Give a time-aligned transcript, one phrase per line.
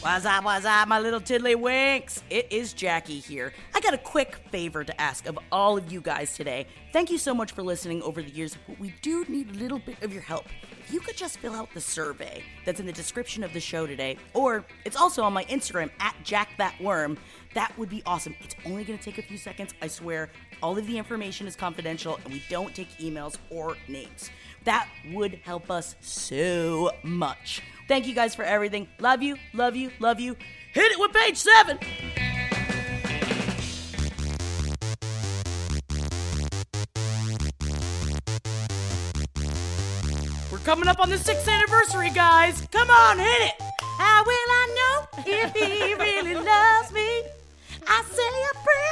[0.00, 2.22] What's up, what's up, my little tiddlywinks?
[2.30, 3.52] It is Jackie here.
[3.74, 6.68] I got a quick favor to ask of all of you guys today.
[6.92, 9.80] Thank you so much for listening over the years, but we do need a little
[9.80, 10.46] bit of your help.
[10.80, 13.88] If you could just fill out the survey that's in the description of the show
[13.88, 17.18] today, or it's also on my Instagram at JackThatWorm,
[17.54, 18.36] that would be awesome.
[18.40, 20.30] It's only gonna take a few seconds, I swear.
[20.62, 24.30] All of the information is confidential, and we don't take emails or names.
[24.64, 27.62] That would help us so much.
[27.86, 28.86] Thank you guys for everything.
[28.98, 30.36] Love you, love you, love you.
[30.74, 31.78] Hit it with page seven.
[40.52, 42.60] We're coming up on the sixth anniversary, guys.
[42.70, 43.54] Come on, hit it.
[43.98, 47.22] How will I know if he really loves me?
[47.86, 48.87] I say a prayer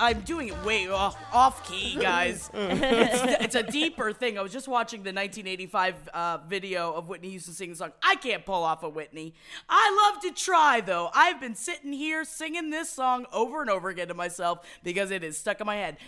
[0.00, 2.50] I'm doing it way off, off key, guys.
[2.54, 4.38] it's, it's a deeper thing.
[4.38, 7.92] I was just watching the 1985 uh, video of Whitney Houston singing the song.
[8.02, 9.34] I can't pull off a Whitney.
[9.68, 11.10] I love to try, though.
[11.14, 15.22] I've been sitting here singing this song over and over again to myself because it
[15.22, 15.98] is stuck in my head.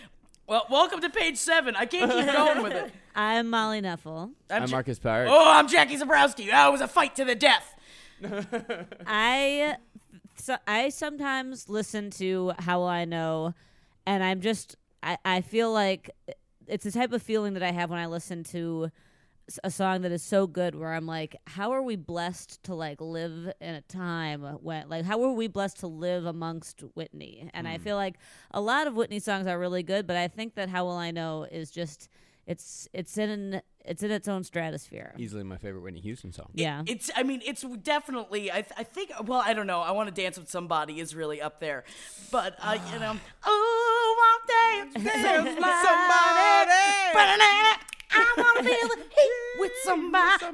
[0.47, 1.75] Well, welcome to page seven.
[1.75, 2.91] I can't keep going with it.
[3.15, 4.31] I'm Molly Knefel.
[4.49, 5.29] I'm Ja- Marcus Powers.
[5.31, 6.49] Oh, I'm Jackie Zebrowski.
[6.51, 7.75] Oh, it was a fight to the death.
[9.07, 9.77] I
[10.35, 13.53] so I sometimes listen to How Will I Know,
[14.05, 16.11] and I'm just I, I feel like
[16.67, 18.89] it's the type of feeling that I have when I listen to
[19.49, 22.75] s- a song that is so good where I'm like, how are we blessed to
[22.75, 27.49] like live in a time when like how are we blessed to live amongst Whitney?
[27.53, 27.81] And I mm.
[27.81, 28.15] feel like
[28.51, 31.11] a lot of Whitney songs are really good, but I think that How Will I
[31.11, 32.09] Know is just
[32.47, 35.13] it's it's in it's in its own stratosphere.
[35.17, 36.49] Easily my favorite Whitney Houston song.
[36.53, 36.83] Yeah.
[36.85, 39.81] It's, I mean, it's definitely, I, th- I think, well, I don't know.
[39.81, 41.83] I want to dance with somebody is really up there.
[42.31, 44.39] But, uh, you know, oh,
[44.79, 45.63] I'll dance with somebody.
[48.15, 50.45] I want to feel the heat with somebody.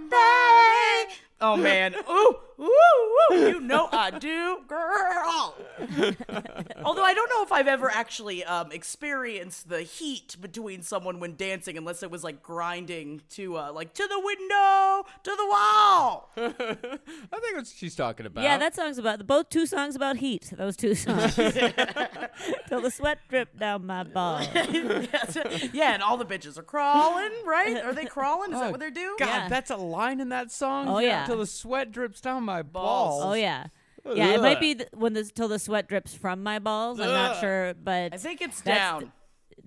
[1.41, 1.93] Oh, man.
[2.09, 2.65] Ooh, ooh,
[3.31, 3.35] ooh.
[3.49, 5.55] You know I do, girl.
[6.83, 11.35] Although I don't know if I've ever actually um, experienced the heat between someone when
[11.35, 16.31] dancing, unless it was like grinding to, uh, like, to the window, to the wall.
[16.37, 18.43] I think that's what she's talking about.
[18.43, 20.51] Yeah, that song's about both two songs about heat.
[20.57, 21.35] Those two songs.
[22.67, 24.47] Till the sweat dripped down my balls.
[25.73, 27.77] yeah, and all the bitches are crawling, right?
[27.83, 28.53] Are they crawling?
[28.53, 29.15] Is that what they're doing?
[29.19, 29.49] God, Yeah.
[29.49, 30.87] that's a line in that song.
[30.87, 31.25] Oh, yeah.
[31.25, 33.21] Till the sweat drips down my Balls.
[33.21, 33.31] balls.
[33.31, 33.67] Oh yeah,
[34.13, 34.33] yeah.
[34.35, 36.99] It might be th- when the till the sweat drips from my balls.
[36.99, 37.41] I'm not Ugh.
[37.41, 39.11] sure, but I think it's That's down.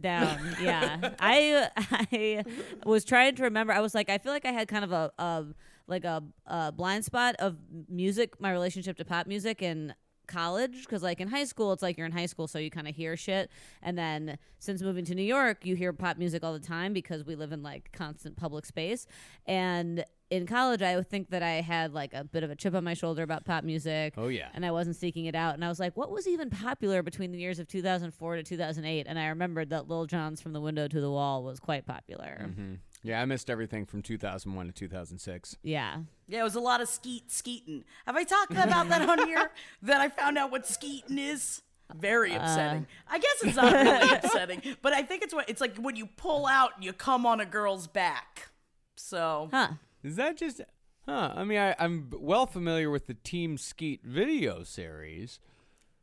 [0.01, 0.57] down.
[0.61, 2.45] Yeah, I I
[2.85, 3.73] was trying to remember.
[3.73, 5.45] I was like, I feel like I had kind of a, a
[5.87, 7.57] like a, a blind spot of
[7.89, 9.95] music, my relationship to pop music in
[10.27, 12.89] college because like in high school it's like you're in high school so you kind
[12.89, 13.51] of hear shit
[13.83, 17.25] and then since moving to new york you hear pop music all the time because
[17.27, 19.07] we live in like constant public space
[19.47, 22.75] and in college i would think that i had like a bit of a chip
[22.75, 24.49] on my shoulder about pop music Oh, yeah.
[24.55, 25.55] and I wasn't seeking it out.
[25.55, 29.07] And I was like, what was even popular between the years of 2004 to 2008?
[29.09, 32.49] And I remembered that Lil Jon's From the Window to the Wall was quite popular.
[32.51, 32.79] Mhm.
[33.03, 35.57] Yeah, I missed everything from 2001 to 2006.
[35.63, 35.99] Yeah.
[36.29, 37.85] Yeah, it was a lot of skeet skeeting.
[38.07, 39.51] Have I talked about that on here?
[39.83, 41.63] That I found out what skeeting is?
[41.95, 42.41] Very uh.
[42.41, 42.87] upsetting.
[43.11, 46.07] I guess it's not really upsetting, but I think it's what it's like when you
[46.07, 48.51] pull out and you come on a girl's back.
[48.97, 49.69] So Huh.
[50.03, 50.61] Is that just.
[51.07, 51.33] Huh.
[51.35, 55.41] I mean, I, I'm well familiar with the Team Skeet video series.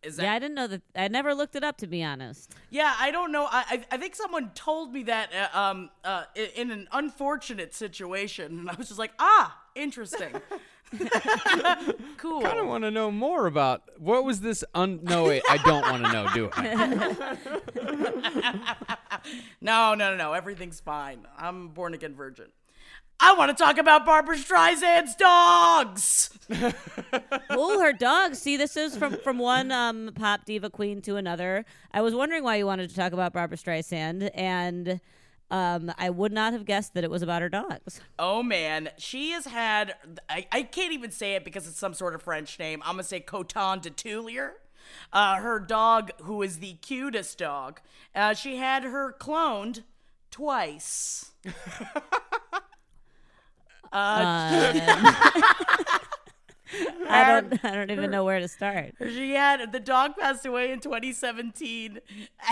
[0.04, 0.81] Is that Yeah, I didn't know that.
[0.96, 2.51] I never looked it up, to be honest.
[2.69, 3.46] Yeah, I don't know.
[3.46, 7.74] I I, I think someone told me that uh, um uh i- in an unfortunate
[7.75, 10.34] situation, and I was just like, ah, interesting.
[12.18, 12.40] Cool.
[12.40, 14.63] I kind of want to know more about what was this?
[14.74, 16.28] Un- no, wait, I don't want to know.
[16.34, 17.38] Do I?
[19.62, 20.34] No, no, no, no.
[20.34, 21.28] Everything's fine.
[21.38, 22.48] I'm born again virgin.
[23.21, 26.30] I want to talk about Barbra Streisand's dogs.
[27.50, 28.39] oh, her dogs.
[28.39, 31.66] See, this is from from one um, pop diva queen to another.
[31.94, 35.01] I was wondering why you wanted to talk about Barbra Streisand, and
[35.51, 38.00] um, I would not have guessed that it was about her dogs.
[38.18, 39.95] Oh man, she has had.
[40.30, 42.81] I, I can't even say it because it's some sort of French name.
[42.86, 44.51] I'm gonna say Coton de Tulear.
[45.12, 47.80] Uh, her dog, who is the cutest dog,
[48.15, 49.83] uh, she had her cloned
[50.31, 51.31] twice.
[57.12, 57.65] I don't.
[57.65, 58.94] I don't even know where to start.
[59.01, 62.00] She had the dog passed away in 2017,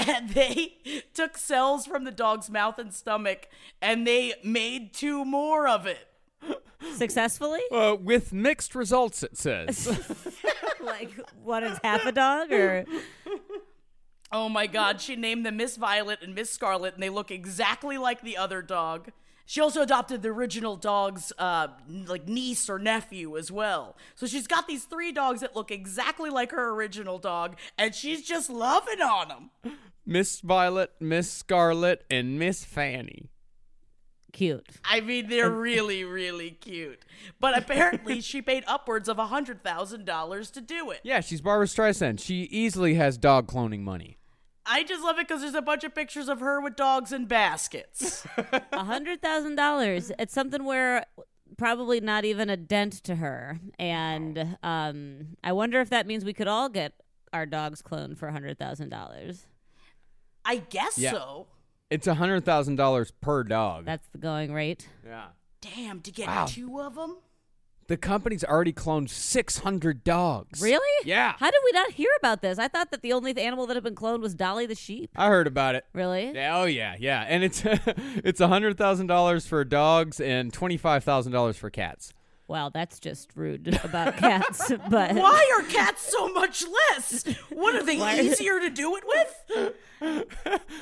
[0.07, 0.77] and they
[1.13, 3.47] took cells from the dog's mouth and stomach,
[3.81, 6.07] and they made two more of it.
[6.95, 7.61] Successfully?
[7.71, 10.33] Uh, with mixed results, it says.
[10.81, 11.11] like
[11.43, 12.85] what is half a dog or?
[14.31, 17.97] Oh my god, she named them Miss Violet and Miss Scarlet, and they look exactly
[17.97, 19.11] like the other dog.
[19.49, 21.69] She also adopted the original dog's uh,
[22.05, 23.95] like niece or nephew as well.
[24.13, 28.23] So she's got these three dogs that look exactly like her original dog, and she's
[28.23, 29.77] just loving on them.
[30.05, 33.29] Miss Violet, Miss Scarlet, and Miss Fanny.
[34.33, 34.67] Cute.
[34.83, 37.05] I mean, they're really, really cute.
[37.39, 40.99] But apparently, she paid upwards of a hundred thousand dollars to do it.
[41.03, 42.19] Yeah, she's Barbra Streisand.
[42.19, 44.17] She easily has dog cloning money.
[44.69, 47.27] I just love it because there's a bunch of pictures of her with dogs and
[47.27, 48.25] baskets.
[48.71, 50.11] A hundred thousand dollars.
[50.19, 51.05] It's something where
[51.57, 56.33] probably not even a dent to her, and um, I wonder if that means we
[56.33, 56.93] could all get
[57.33, 59.45] our dogs cloned for a hundred thousand dollars.
[60.45, 61.11] I guess Yeah.
[61.11, 61.47] so.
[61.89, 63.85] It's a hundred thousand dollars per dog.
[63.85, 64.89] That's the going rate.
[65.05, 65.27] yeah.
[65.61, 66.45] Damn, to get Wow.
[66.45, 67.17] two of them.
[67.87, 70.61] The company's already cloned six hundred dogs.
[70.61, 71.05] Really?
[71.05, 71.35] Yeah.
[71.39, 72.59] How did we not hear about this?
[72.59, 75.09] I thought that the only animal that had been cloned was Dolly the sheep.
[75.15, 75.85] I heard about it.
[75.93, 76.31] Really?
[76.33, 80.75] Yeah, oh yeah, yeah, and it's it's a hundred thousand dollars for dogs and twenty
[80.77, 82.13] five thousand dollars for cats.
[82.47, 84.71] Well, that's just rude about cats.
[84.89, 87.23] But Why are cats so much less?
[87.51, 89.73] What are they Why- easier to do it with?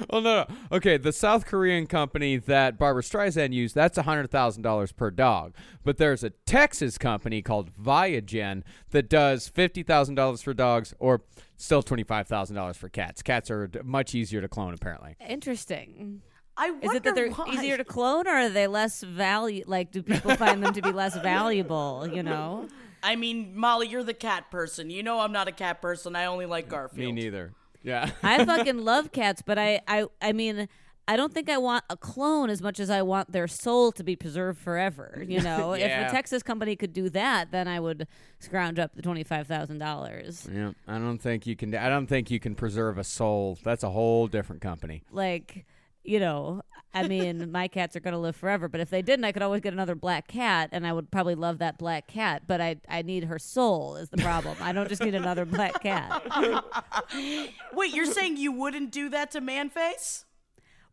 [0.10, 0.98] Oh no, no, okay.
[0.98, 5.54] The South Korean company that Barbra Streisand used, that's a hundred thousand dollars per dog.
[5.84, 11.22] But there's a Texas company called Viagen that does fifty thousand dollars for dogs, or
[11.56, 13.22] still twenty five thousand dollars for cats.
[13.22, 15.16] Cats are much easier to clone, apparently.
[15.26, 16.22] interesting.
[16.58, 17.54] I wonder Is it that they're why.
[17.54, 19.64] easier to clone, or are they less value?
[19.68, 22.08] Like, do people find them to be less valuable?
[22.12, 22.68] You know.
[23.04, 24.90] I mean, Molly, you're the cat person.
[24.90, 26.16] You know I'm not a cat person.
[26.16, 26.98] I only like Garfield.
[26.98, 27.54] Me neither.
[27.84, 28.10] Yeah.
[28.24, 30.68] I fucking love cats, but I, I, I mean,
[31.08, 34.04] I don't think I want a clone as much as I want their soul to
[34.04, 35.24] be preserved forever.
[35.28, 38.08] You know, if a Texas company could do that, then I would
[38.40, 40.48] scrounge up the twenty five thousand dollars.
[40.52, 40.72] yeah.
[40.88, 41.76] I don't think you can.
[41.76, 43.60] I don't think you can preserve a soul.
[43.64, 45.04] That's a whole different company.
[45.12, 45.66] Like,
[46.06, 46.62] you know,
[46.94, 49.62] I mean, my cats are gonna live forever, but if they didn't, I could always
[49.62, 52.44] get another black cat, and I would probably love that black cat.
[52.48, 54.56] But I, I need her soul is the problem.
[54.62, 56.22] I don't just need another black cat.
[57.74, 60.24] Wait, you're saying you wouldn't do that to Manface?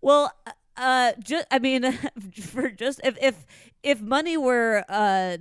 [0.00, 1.92] Well, uh, uh, just I mean,
[2.40, 3.46] for just if if
[3.82, 5.36] if money were uh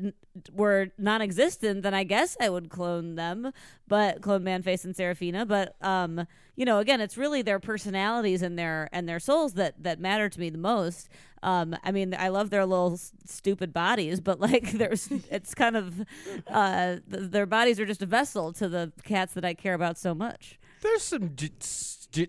[0.54, 3.52] were non-existent, then I guess I would clone them,
[3.88, 5.46] but clone Manface and Serafina.
[5.46, 6.26] But um,
[6.56, 10.30] you know, again, it's really their personalities and their and their souls that that matter
[10.30, 11.10] to me the most.
[11.44, 15.76] Um, I mean, I love their little s- stupid bodies, but like, there's it's kind
[15.76, 16.02] of
[16.48, 19.98] uh, th- their bodies are just a vessel to the cats that I care about
[19.98, 20.60] so much.
[20.82, 21.36] There's some,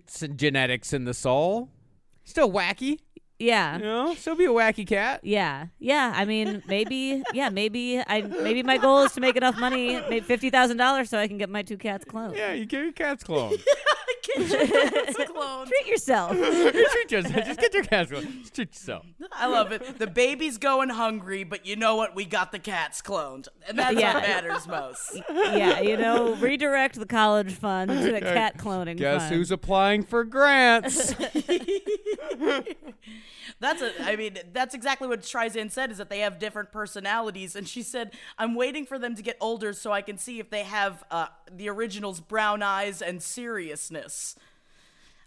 [0.07, 1.69] some genetics in the soul.
[2.25, 2.99] Still wacky,
[3.39, 3.77] Yeah.
[3.79, 4.15] you know.
[4.15, 5.21] Still be a wacky cat.
[5.25, 6.13] Yeah, yeah.
[6.15, 10.21] I mean, maybe, yeah, maybe I maybe my goal is to make enough money, maybe
[10.21, 12.37] fifty thousand dollars, so I can get my two cats cloned.
[12.37, 13.61] Yeah, you get your cats cloned.
[14.23, 15.67] Get your cats cloned.
[15.67, 16.31] Treat yourself.
[16.37, 17.35] treat yourself.
[17.45, 18.41] Just get your cats cloned.
[18.43, 19.05] Just treat yourself.
[19.33, 19.99] I love it.
[19.99, 22.15] The baby's going hungry, but you know what?
[22.15, 24.15] We got the cats cloned, and that's Yeah.
[24.15, 25.21] what matters most.
[25.31, 29.35] yeah, you know, redirect the college fund to the cat cloning Guess fund.
[29.35, 31.15] who's applying for grants?
[33.61, 33.93] That's a.
[34.05, 35.91] I mean, that's exactly what Streisand said.
[35.91, 39.37] Is that they have different personalities, and she said, "I'm waiting for them to get
[39.41, 44.12] older so I can see if they have uh, the original's brown eyes and seriousness."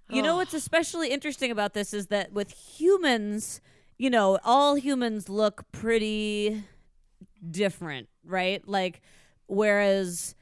[0.09, 3.59] You know what's especially interesting about this is that with humans,
[3.97, 6.63] you know, all humans look pretty
[7.49, 8.65] different, right?
[8.67, 9.01] Like,
[9.47, 10.35] whereas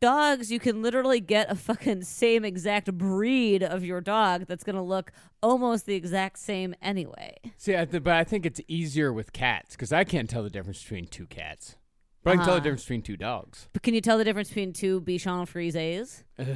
[0.00, 4.84] dogs, you can literally get a fucking same exact breed of your dog that's gonna
[4.84, 5.10] look
[5.42, 7.34] almost the exact same anyway.
[7.56, 10.50] See, I th- but I think it's easier with cats because I can't tell the
[10.50, 11.76] difference between two cats.
[12.22, 12.64] But I can tell the Uh-huh.
[12.64, 13.68] difference between two dogs.
[13.72, 16.24] But can you tell the difference between two Bichon Frises?
[16.38, 16.46] Ugh,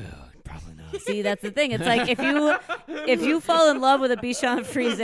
[0.44, 1.00] probably not.
[1.00, 1.72] See, that's the thing.
[1.72, 2.56] It's like if you
[3.06, 5.00] if you fall in love with a Bichon Frise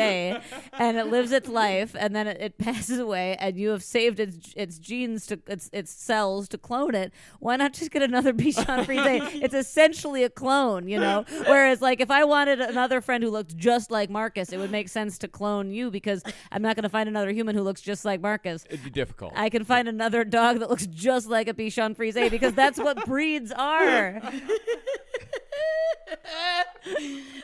[0.72, 4.20] and it lives its life and then it, it passes away and you have saved
[4.20, 8.32] its its genes to its its cells to clone it, why not just get another
[8.32, 9.22] Bichon Frise?
[9.42, 11.24] it's essentially a clone, you know.
[11.46, 14.88] Whereas like if I wanted another friend who looked just like Marcus, it would make
[14.88, 18.04] sense to clone you because I'm not going to find another human who looks just
[18.04, 18.64] like Marcus.
[18.68, 19.32] It'd be difficult.
[19.34, 23.04] I can find another dog that looks just like a Bichon Frise because that's what
[23.06, 24.20] breeds are.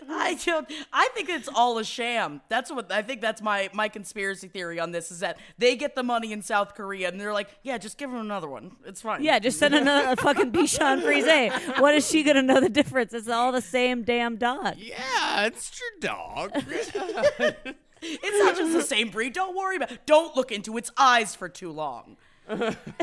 [0.08, 0.70] I don't.
[0.92, 2.40] I think it's all a sham.
[2.48, 3.20] That's what I think.
[3.20, 6.74] That's my my conspiracy theory on this is that they get the money in South
[6.74, 8.76] Korea and they're like, yeah, just give them another one.
[8.86, 9.22] It's fine.
[9.22, 11.78] Yeah, just send another fucking Bichon Frise.
[11.80, 13.12] What is she gonna know the difference?
[13.12, 14.76] It's all the same damn dog.
[14.78, 16.52] yeah, it's your dog.
[18.06, 19.32] It's not just the same breed.
[19.32, 19.90] Don't worry about.
[20.04, 22.18] Don't look into its eyes for too long.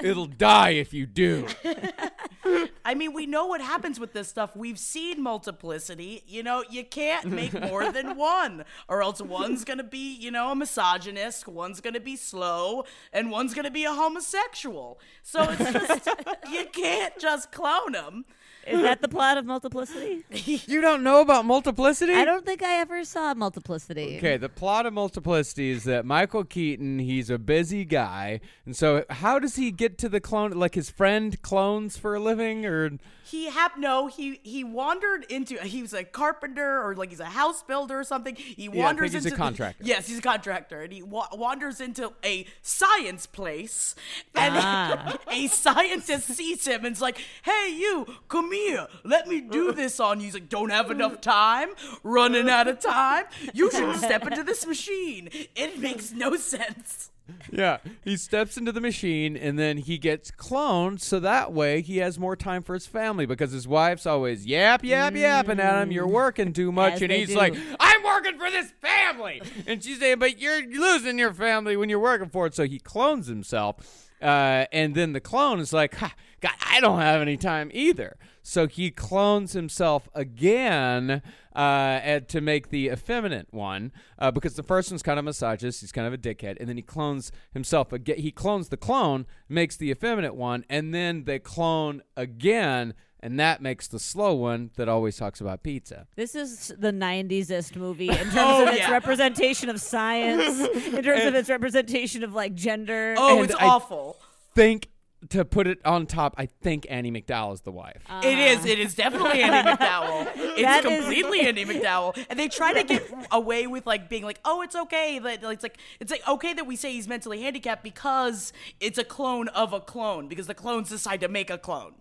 [0.00, 1.46] It'll die if you do.
[2.84, 4.54] I mean, we know what happens with this stuff.
[4.54, 6.22] We've seen multiplicity.
[6.26, 10.52] You know, you can't make more than one, or else one's gonna be, you know,
[10.52, 15.00] a misogynist, one's gonna be slow, and one's gonna be a homosexual.
[15.22, 16.08] So it's just
[16.50, 18.24] you can't just clone them.
[18.66, 20.24] Is that the plot of Multiplicity?
[20.66, 22.12] You don't know about multiplicity?
[22.14, 24.16] I don't think I ever saw Multiplicity.
[24.18, 29.04] Okay, the plot of Multiplicity is that Michael Keaton, he's a busy guy, and so
[29.10, 30.52] how does he get to the clone?
[30.52, 35.56] Like his friend clones for a living, or He hap no, he he wandered into
[35.62, 38.34] he was a carpenter or like he's a house builder or something.
[38.36, 39.84] He I wanders think he's a into contractor.
[39.84, 43.94] yes, he's a contractor, and he wa- wanders into a science place,
[44.34, 45.16] and Ah.
[45.30, 50.20] a scientist sees him and's like, "Hey, you, come here, let me do this on
[50.20, 51.68] you." He's like, "Don't have enough time,
[52.02, 53.24] running out of time.
[53.52, 57.10] You should step into this machine." It makes no sense.
[57.50, 61.96] yeah, he steps into the machine and then he gets cloned, so that way he
[61.96, 65.90] has more time for his family because his wife's always yap yap yapping at him.
[65.90, 67.36] You're working too much, As and he's do.
[67.36, 71.88] like, "I'm working for this family," and she's saying, "But you're losing your family when
[71.88, 74.10] you're working for it." So he clones himself.
[74.22, 78.16] Uh, and then the clone is like, ha, God, I don't have any time either.
[78.46, 81.22] So he clones himself again
[81.56, 85.80] uh, and to make the effeminate one uh, because the first one's kind of misogynist.
[85.80, 86.58] He's kind of a dickhead.
[86.60, 88.18] And then he clones himself again.
[88.18, 92.92] He clones the clone, makes the effeminate one, and then they clone again.
[93.20, 96.06] And that makes the slow one that always talks about pizza.
[96.14, 98.90] This is the 90s-est movie in terms Oh, of its yeah.
[98.90, 103.14] representation of science, in terms of its representation of like gender.
[103.16, 104.18] Oh, And it's I- awful.
[104.54, 104.88] Think
[105.30, 108.02] to put it on top, I think Annie MacDowell is the wife.
[108.22, 108.64] It is.
[108.64, 110.30] It is definitely Annie MacDowell.
[110.36, 114.24] It's That is- completely Annie MacDowell, and they try to get away with like being
[114.24, 117.08] like, "Oh, it's okay." That like, it's like it's like okay that we say he's
[117.08, 121.50] mentally handicapped because it's a clone of a clone because the clones decide to make
[121.50, 121.94] a clone.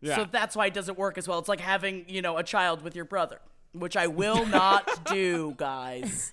[0.00, 0.16] Yeah.
[0.16, 1.38] So that's why it doesn't work as well.
[1.38, 3.40] It's like having you know a child with your brother,
[3.72, 6.32] which I will not do, guys.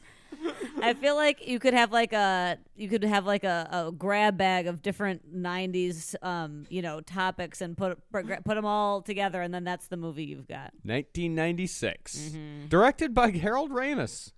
[0.82, 4.38] I feel like you could have like a you could have like a, a grab
[4.38, 9.54] bag of different '90s, um, you know, topics and put put them all together, and
[9.54, 10.74] then that's the movie you've got.
[10.84, 12.18] 1996.
[12.18, 12.68] Mm-hmm.
[12.68, 14.32] Directed by Harold Ramis.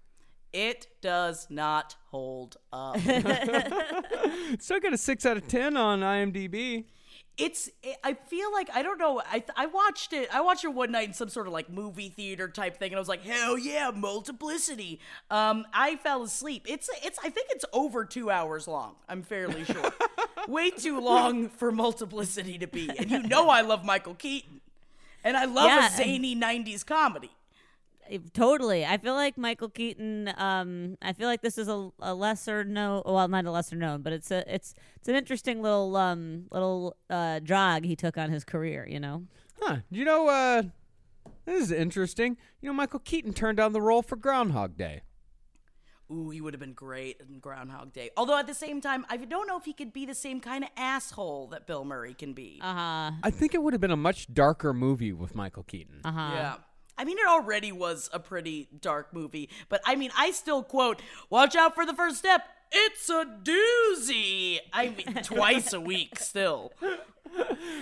[0.53, 2.99] It does not hold up.
[4.59, 6.85] Still got a 6 out of 10 on IMDb.
[7.37, 10.73] It's it, i feel like i don't know i i watched it i watched it
[10.73, 13.23] one night in some sort of like movie theater type thing and i was like
[13.23, 14.99] hell yeah multiplicity.
[15.29, 16.65] Um i fell asleep.
[16.67, 19.91] It's it's i think it's over two hours long i'm fairly sure.
[20.47, 24.61] Way too long for multiplicity to be and you know i love michael keaton
[25.23, 27.31] and i love Yeah, a zany 90s comedy
[28.33, 28.85] Totally.
[28.85, 30.33] I feel like Michael Keaton.
[30.37, 33.03] Um, I feel like this is a, a lesser known.
[33.05, 36.95] Well, not a lesser known, but it's a it's it's an interesting little um little
[37.09, 38.87] uh jog he took on his career.
[38.89, 39.23] You know.
[39.61, 39.77] Huh.
[39.89, 40.63] You know, uh,
[41.45, 42.37] this is interesting.
[42.61, 45.01] You know, Michael Keaton turned down the role for Groundhog Day.
[46.09, 48.11] Ooh, he would have been great in Groundhog Day.
[48.15, 50.63] Although at the same time, I don't know if he could be the same kind
[50.63, 52.59] of asshole that Bill Murray can be.
[52.61, 53.11] Uh huh.
[53.23, 55.99] I think it would have been a much darker movie with Michael Keaton.
[56.05, 56.31] Uh huh.
[56.33, 56.55] Yeah.
[56.97, 61.01] I mean, it already was a pretty dark movie, but I mean, I still quote,
[61.29, 62.47] watch out for the first step.
[62.71, 64.59] It's a doozy.
[64.73, 66.73] I mean, twice a week still.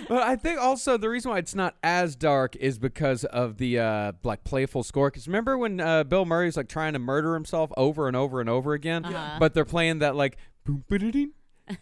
[0.08, 3.78] But I think also the reason why it's not as dark is because of the
[3.78, 5.10] uh, like playful score.
[5.10, 8.48] Because remember when uh, Bill Murray's like trying to murder himself over and over and
[8.48, 9.02] over again,
[9.40, 11.32] but they're playing that like boom ba-da-ding,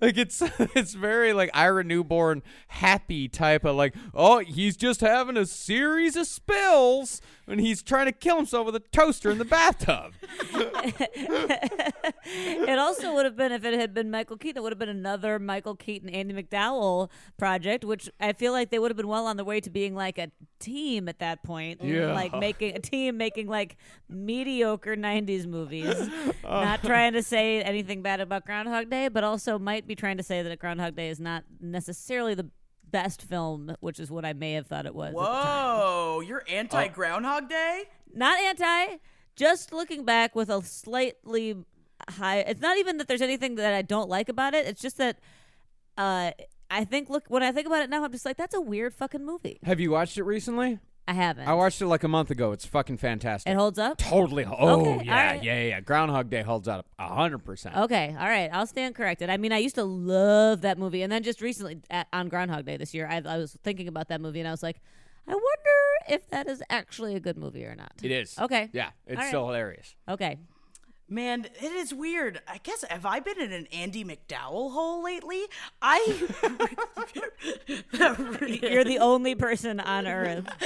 [0.00, 0.42] like it's
[0.74, 6.16] it's very like Ira Newborn happy type of like oh he's just having a series
[6.16, 10.12] of spills and he's trying to kill himself with a toaster in the bathtub.
[12.24, 14.88] it also would have been if it had been Michael Keaton, it would have been
[14.88, 19.26] another Michael Keaton Andie MacDowell project, which I feel like they would have been well
[19.26, 21.82] on the way to being like a team at that point.
[21.82, 22.12] Yeah.
[22.12, 23.76] Like making a team making like
[24.08, 25.65] mediocre nineties movies.
[26.42, 30.22] Not trying to say anything bad about Groundhog Day, but also might be trying to
[30.22, 32.48] say that Groundhog Day is not necessarily the
[32.90, 35.08] best film, which is what I may have thought it was.
[35.08, 35.78] at the time.
[35.78, 37.84] Whoa, you're anti Groundhog Day?
[38.14, 38.96] not anti
[39.34, 41.54] just looking back with a slightly
[42.08, 44.96] high it's not even that there's anything that i don't like about it it's just
[44.96, 45.18] that
[45.98, 46.30] uh
[46.70, 48.94] i think look when i think about it now i'm just like that's a weird
[48.94, 50.78] fucking movie Have you watched it recently?
[51.08, 52.52] I haven't I watched it like a month ago.
[52.52, 53.50] It's fucking fantastic.
[53.52, 54.44] it holds up Totally.
[54.44, 55.42] Oh Okay, yeah, alright.
[55.44, 55.80] yeah, yeah.
[55.80, 57.76] Groundhog Day holds up a hundred percent.
[57.76, 61.12] okay all right i'll stand corrected i mean i used to love that movie and
[61.12, 64.20] then just recently at, on groundhog day this year I, I was thinking about that
[64.20, 64.80] movie and i was like
[65.28, 68.38] i wonder if that is actually a good movie or not It is.
[68.38, 68.68] Okay.
[68.72, 69.28] Yeah, it's right.
[69.28, 69.94] still hilarious.
[70.08, 70.38] okay
[71.08, 72.40] Man, it is weird.
[72.48, 75.42] I guess have I been in an Andie MacDowell hole lately?
[75.80, 76.26] I
[77.92, 80.48] you're the only person on earth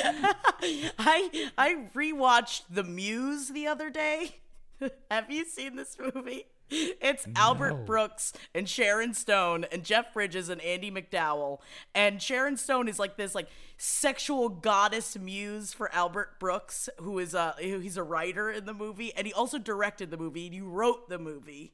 [0.99, 4.37] I I rewatched The Muse the other day.
[5.11, 6.47] have you seen this movie?
[7.03, 11.59] It's Albert Brooks and Sharon Stone and Jeff Bridges and Andie MacDowell.
[11.95, 17.35] And Sharon Stone is like this like sexual goddess muse for Albert Brooks, who is
[17.35, 20.55] a who- he's a writer in the movie, and he also directed the movie and
[20.55, 21.73] he wrote the movie.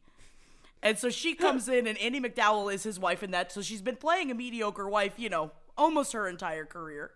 [0.82, 3.50] And so she comes in, and Andie MacDowell is his wife in that.
[3.50, 7.10] So she's been playing a mediocre wife, you know, almost her entire career.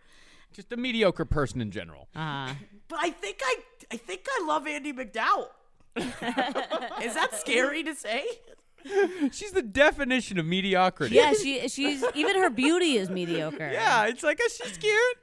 [0.53, 2.09] Just a mediocre person in general.
[2.17, 2.55] uh,
[2.89, 3.57] But I think I,
[3.93, 5.49] I think I love Andie MacDowell.
[5.97, 8.25] is that scary to say?
[9.33, 11.15] She's the definition of mediocrity.
[11.15, 15.17] yeah she she's even her beauty is mediocre Yeah, it's like, is she scared?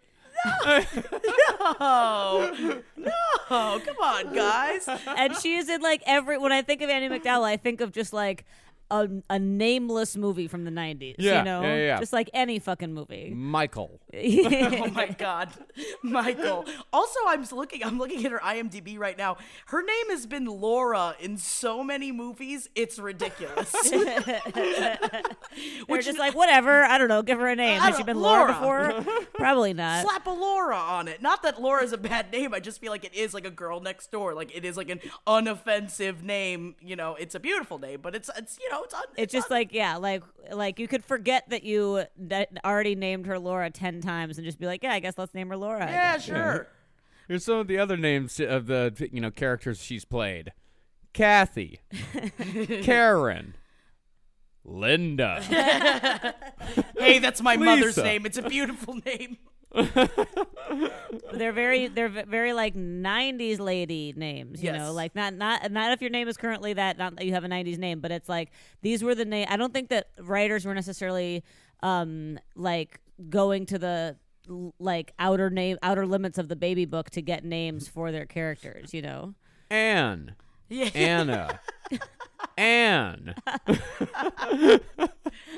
[1.80, 3.80] Oh no!
[3.84, 4.88] Come on, guys.
[5.18, 7.92] and she is in like every when I think of Annie MacDowell, I think of
[7.92, 8.46] just like
[8.90, 11.16] a, a nameless movie from the 90s.
[11.18, 11.62] Yeah, you know?
[11.62, 12.00] yeah, yeah.
[12.00, 13.32] Just like any fucking movie.
[13.34, 14.00] Michael.
[14.18, 15.50] Oh my God,
[16.02, 16.66] Michael.
[16.92, 17.84] Also, I'm looking.
[17.84, 19.38] I'm looking at her IMDb right now.
[19.68, 22.70] Her name has been Laura in so many movies.
[22.76, 23.74] It's ridiculous.
[25.88, 26.84] We're just like, whatever.
[26.84, 27.22] I don't know.
[27.22, 27.82] Give her a name.
[27.82, 28.96] I Has she been Laura, Laura.
[28.98, 29.22] before?
[29.34, 30.06] Probably not.
[30.06, 31.22] Slap a Laura on it.
[31.22, 32.54] Not that Laura's a bad name.
[32.54, 34.34] I just feel like it is like a girl next door.
[34.34, 36.76] Like it is like an unoffensive name.
[36.82, 39.50] You know, it's a beautiful name, but it's it's you know it's un- It's just
[39.50, 44.02] like yeah, like like you could forget that you that already named her Laura ten
[44.02, 45.86] times and just be like, yeah, I guess let's name her Laura.
[45.86, 46.24] Yeah, guess.
[46.26, 46.68] sure.
[47.28, 50.54] Here's some of the other names of the you know characters she's played:
[51.14, 51.80] Kathy,
[52.84, 53.56] Karen,
[54.64, 56.34] Linda.
[56.98, 58.04] Hey, that's my mother's Lisa.
[58.04, 58.26] name.
[58.26, 59.38] It's a beautiful name.
[61.34, 66.02] They're very they're very like '90s lady names, you know, like not not not if
[66.02, 68.52] your name is currently that, not that you have a '90s name, but it's like
[68.82, 69.48] these were the name.
[69.50, 71.44] I don't think that writers were necessarily
[71.84, 73.00] um like
[73.30, 74.18] going to the
[74.80, 78.94] like outer name outer limits of the baby book to get names for their characters,
[78.94, 79.34] you know.
[79.70, 80.36] Anne,
[80.70, 80.90] Yeah.
[80.96, 81.60] Anna,
[82.58, 83.36] Anne,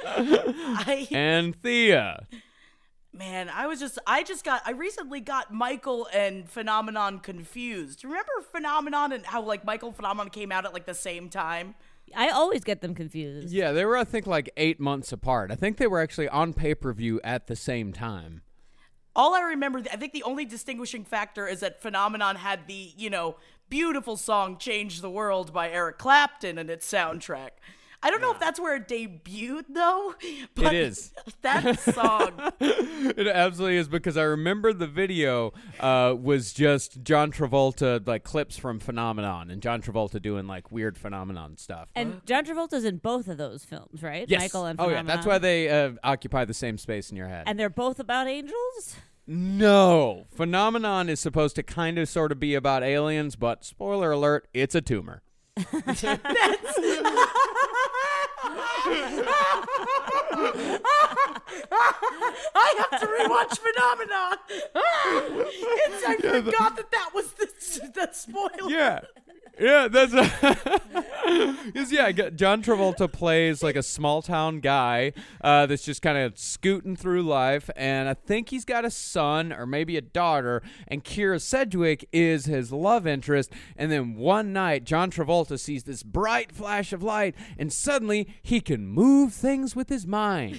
[0.05, 2.25] I, Anthea.
[3.13, 8.03] Man, I was just I just got I recently got Michael and Phenomenon confused.
[8.03, 11.75] Remember Phenomenon and how like Michael Phenomenon came out at like the same time?
[12.15, 13.53] I always get them confused.
[13.53, 15.51] Yeah, they were I think like eight months apart.
[15.51, 18.41] I think they were actually on pay per view at the same time.
[19.15, 23.09] All I remember, I think the only distinguishing factor is that Phenomenon had the, you
[23.09, 23.35] know,
[23.69, 27.49] beautiful song Change the World by Eric Clapton in its soundtrack.
[28.01, 30.13] I don't know if that's where it debuted though.
[30.55, 31.11] But is.
[31.41, 32.51] That song.
[32.61, 38.57] It absolutely is because I remember the video uh, was just John Travolta like clips
[38.57, 41.89] from Phenomenon and John Travolta doing like weird Phenomenon stuff.
[41.95, 44.25] And John Travolta's in both of those films, right?
[44.27, 44.41] yes.
[44.41, 47.45] Michael and oh yeah, that's why they uh, occupy the same space in your head.
[47.47, 48.95] And they're both about angels.
[49.27, 54.47] no, Phenomenon is supposed to kind of sort of be about aliens, but spoiler alert,
[54.53, 55.23] it's a tumor.
[62.55, 64.37] I have to rewatch Phenomenon.
[65.85, 67.47] it's, I forgot that that was the,
[67.93, 68.69] the spoiler.
[68.69, 69.01] Yeah.
[69.59, 70.13] Yeah, that's
[71.65, 76.37] Because yeah, John Travolta plays like a small town guy uh, that's just kind of
[76.37, 81.03] scooting through life, and I think he's got a son or maybe a daughter, and
[81.03, 83.51] Kyra Sedgwick is his love interest.
[83.75, 88.61] And then one night, John Travolta sees this bright flash of light, and suddenly he
[88.61, 90.55] can move things with his mind.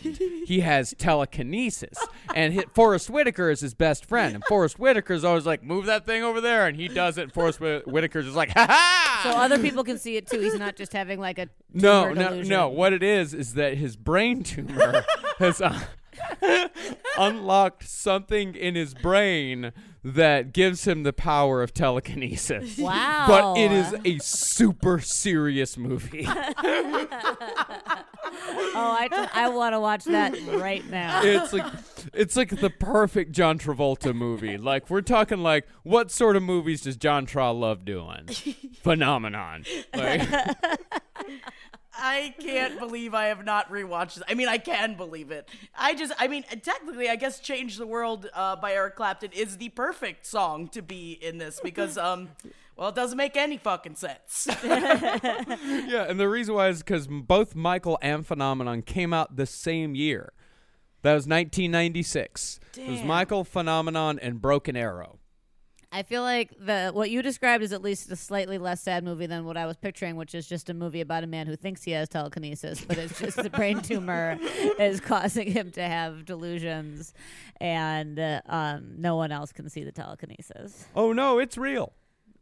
[0.46, 1.98] he has telekinesis,
[2.34, 6.06] and hit Forest Whitaker is his best friend, and Forest Whitaker's always like, "Move that
[6.06, 7.22] thing over there," and he does it.
[7.22, 10.40] And Forest Whit- Whitaker's just like, "Ha ha!" So other people can see it too.
[10.40, 12.48] He's not just having like a No, no, delusion.
[12.50, 12.68] no.
[12.68, 15.04] What it is is that his brain tumor
[15.38, 15.80] has uh,
[17.18, 22.78] unlocked something in his brain that gives him the power of telekinesis.
[22.90, 23.26] Wow.
[23.28, 26.26] But it is a super serious movie.
[28.72, 31.20] Oh, I, I want to watch that right now.
[31.24, 31.66] it's like
[32.14, 34.56] it's like the perfect John Travolta movie.
[34.56, 38.28] Like we're talking like what sort of movies does John Tra love doing?
[38.82, 39.64] Phenomenon.
[39.94, 40.20] Like,
[42.00, 44.22] I can't believe I have not rewatched it.
[44.28, 45.48] I mean, I can believe it.
[45.76, 49.58] I just, I mean, technically, I guess "Change the World" uh, by Eric Clapton is
[49.58, 52.30] the perfect song to be in this because, um,
[52.76, 54.48] well, it doesn't make any fucking sense.
[55.90, 59.94] Yeah, and the reason why is because both Michael and Phenomenon came out the same
[59.94, 60.32] year.
[61.02, 62.60] That was 1996.
[62.76, 65.19] It was Michael, Phenomenon, and Broken Arrow.
[65.92, 69.26] I feel like the what you described is at least a slightly less sad movie
[69.26, 71.82] than what I was picturing, which is just a movie about a man who thinks
[71.82, 74.38] he has telekinesis, but it's just the brain tumor
[74.78, 77.12] is causing him to have delusions,
[77.60, 80.86] and uh, um, no one else can see the telekinesis.
[80.94, 81.92] Oh no, it's real.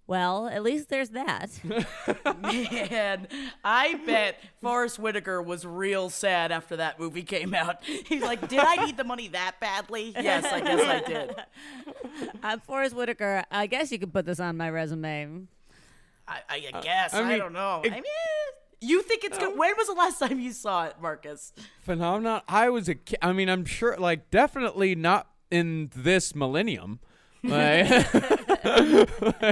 [0.09, 1.51] Well, at least there's that.
[2.42, 3.29] Man,
[3.62, 7.85] I bet Forest Whitaker was real sad after that movie came out.
[7.85, 11.37] He's like, "Did I need the money that badly?" Yes, I guess I did.
[12.42, 13.44] I'm Forest Whitaker.
[13.51, 15.42] I guess you could put this on my resume.
[16.27, 17.12] I, I guess.
[17.12, 17.83] I I, mean, don't know.
[17.85, 18.05] it- I mean,
[18.81, 19.53] you think it's good?
[19.53, 19.57] Oh.
[19.57, 21.53] When was the last time you saw it, Marcus?
[21.83, 22.40] Phenomenon.
[22.49, 27.01] I was a ki- I mean, I'm sure, like, definitely not in this millennium.
[27.42, 27.88] Like,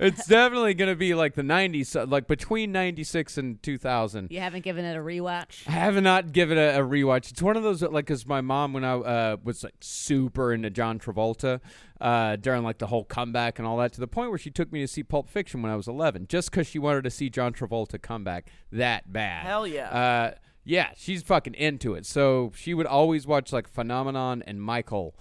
[0.00, 4.28] it's definitely going to be like the 90s, like between 96 and 2000.
[4.30, 5.66] You haven't given it a rewatch.
[5.66, 7.30] I have not given it a rewatch.
[7.30, 10.70] It's one of those like, because my mom, when I uh, was like super into
[10.70, 11.60] John Travolta
[12.00, 14.72] uh, during like the whole comeback and all that, to the point where she took
[14.72, 17.30] me to see Pulp Fiction when I was 11, just because she wanted to see
[17.30, 19.46] John Travolta come back that bad.
[19.46, 19.88] Hell yeah.
[19.90, 22.06] Uh, yeah, she's fucking into it.
[22.06, 25.14] So she would always watch like Phenomenon and Michael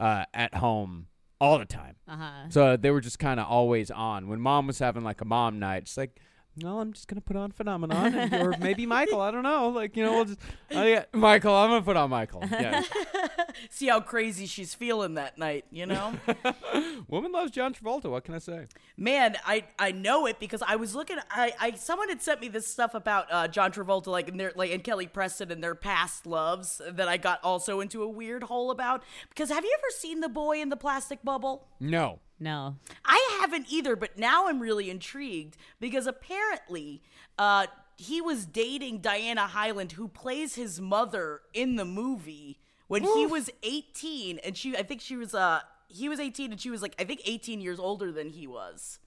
[0.00, 1.06] uh, at home
[1.40, 1.96] all the time.
[2.06, 2.30] Uh huh.
[2.48, 4.28] So they were just kind of always on.
[4.28, 6.20] When mom was having like a mom night, it's like,
[6.62, 9.20] no, I'm just gonna put on Phenomenon, and, or maybe Michael.
[9.20, 9.68] I don't know.
[9.68, 10.40] Like you know, we'll just
[10.72, 11.54] oh, yeah, Michael.
[11.54, 12.42] I'm gonna put on Michael.
[12.50, 12.82] Yeah,
[13.70, 16.14] See how crazy she's feeling that night, you know?
[17.08, 18.10] woman loves John Travolta.
[18.10, 18.66] What can I say?
[18.96, 21.18] Man, I I know it because I was looking.
[21.30, 24.52] I, I someone had sent me this stuff about uh, John Travolta, like and their
[24.56, 28.44] like and Kelly Preston and their past loves that I got also into a weird
[28.44, 29.02] hole about.
[29.28, 31.66] Because have you ever seen the boy in the plastic bubble?
[31.80, 32.20] No.
[32.40, 32.76] No.
[33.04, 37.02] I haven't either, but now I'm really intrigued because apparently
[37.38, 43.26] uh, he was dating Diana Hyland, who plays his mother in the movie when he
[43.26, 46.80] was 18, and she I think she was uh he was 18 and she was
[46.82, 48.98] like I think 18 years older than he was.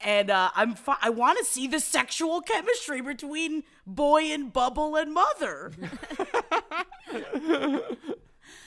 [0.00, 4.94] And uh, I'm fi- I want to see the sexual chemistry between boy and bubble
[4.94, 5.72] and mother.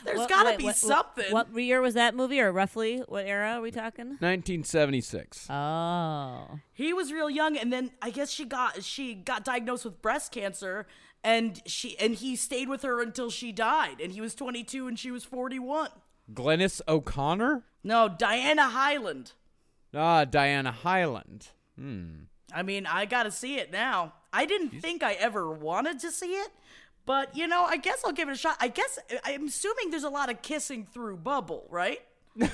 [0.05, 1.31] There's What- got to wait, be what- something.
[1.31, 4.17] What year was that movie, or roughly what era are we talking?
[4.19, 5.47] 1976.
[5.49, 6.59] Oh.
[6.73, 10.31] he was real young and then i guess she got she got diagnosed with breast
[10.31, 10.87] cancer
[11.23, 14.97] and she and he stayed with her until she died and he was 22 and
[14.97, 15.89] she was 41
[16.33, 17.63] Glynnis O'Connor.
[17.83, 19.33] no diana hyland
[19.93, 21.47] Ah, Diana Hyland.
[21.77, 22.09] Hmm.
[22.53, 26.33] I mean i gotta see it now i didn't think i ever wanted to see
[26.33, 26.49] it
[27.09, 30.03] but you know i guess i'll give it a shot i guess i'm assuming there's
[30.03, 32.01] a lot of kissing through bubble right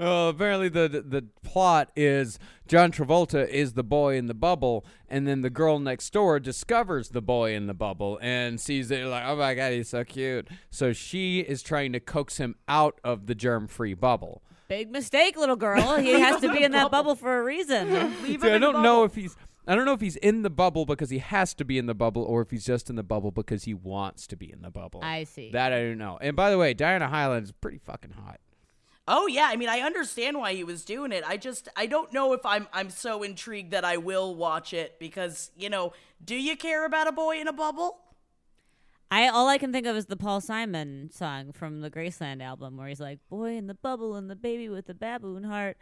[0.00, 5.26] Uh, apparently the the plot is John Travolta is the boy in the bubble, and
[5.26, 9.24] then the girl next door discovers the boy in the bubble and sees it like,
[9.26, 10.48] oh my god, he's so cute.
[10.70, 14.42] So she is trying to coax him out of the germ-free bubble.
[14.68, 15.96] Big mistake, little girl.
[15.96, 17.90] He has to be in that bubble for a reason.
[18.22, 19.36] Leave See, him I in don't know if he's
[19.68, 21.94] I don't know if he's in the bubble because he has to be in the
[21.94, 24.70] bubble, or if he's just in the bubble because he wants to be in the
[24.70, 25.00] bubble.
[25.02, 25.50] I see.
[25.52, 26.18] That I don't know.
[26.22, 28.40] And by the way, Diana Hyland is pretty fucking hot.
[29.06, 31.22] Oh yeah, I mean I understand why he was doing it.
[31.26, 34.98] I just I don't know if I'm I'm so intrigued that I will watch it
[34.98, 35.92] because, you know,
[36.24, 37.98] do you care about a boy in a bubble?
[39.10, 42.76] I all I can think of is the Paul Simon song from the Graceland album
[42.76, 45.76] where he's like, "Boy in the bubble and the baby with the baboon heart."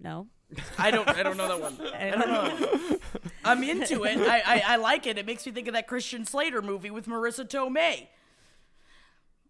[0.00, 0.28] No.
[0.78, 1.08] I don't.
[1.08, 1.78] I don't know that one.
[1.94, 2.98] I don't know.
[3.44, 4.18] I'm into it.
[4.18, 5.18] I, I I like it.
[5.18, 8.06] It makes me think of that Christian Slater movie with Marisa Tomei.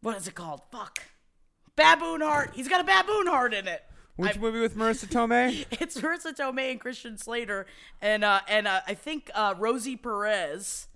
[0.02, 0.62] What is it called?
[0.70, 1.00] Fuck.
[1.76, 2.52] Baboon Heart.
[2.54, 3.82] He's got a baboon heart in it.
[4.16, 5.64] Which I- movie with Marisa Tomei?
[5.80, 7.66] It's Marisa Tomei and Christian Slater,
[8.02, 10.88] and uh, and uh, I think uh, Rosie Perez.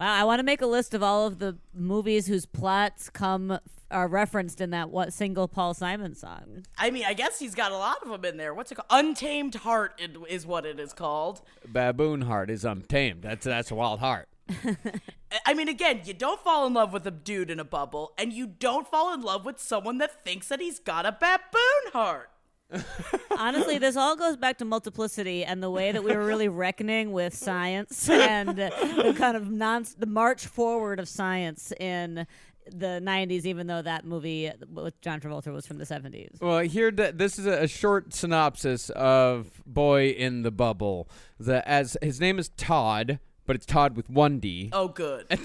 [0.00, 3.58] Wow, I want to make a list of all of the movies whose plots come
[3.94, 6.64] are referenced in that what single Paul Simon song.
[6.76, 8.52] I mean, I guess he's got a lot of them in there.
[8.52, 8.88] What's it called?
[8.90, 11.40] Untamed Heart is what it is called.
[11.66, 13.22] Baboon heart is untamed.
[13.22, 14.28] That's that's a wild heart.
[15.46, 18.32] I mean, again, you don't fall in love with a dude in a bubble, and
[18.32, 22.30] you don't fall in love with someone that thinks that he's got a baboon heart.
[23.38, 27.12] Honestly, this all goes back to multiplicity and the way that we were really reckoning
[27.12, 32.26] with science and uh, the kind of non the march forward of science in
[32.70, 36.40] the 90s even though that movie with John Travolta was from the 70s.
[36.40, 41.08] Well, here this is a, short synopsis of Boy in the Bubble.
[41.38, 44.70] The as his name is Todd, but it's Todd with one D.
[44.72, 45.26] Oh, good.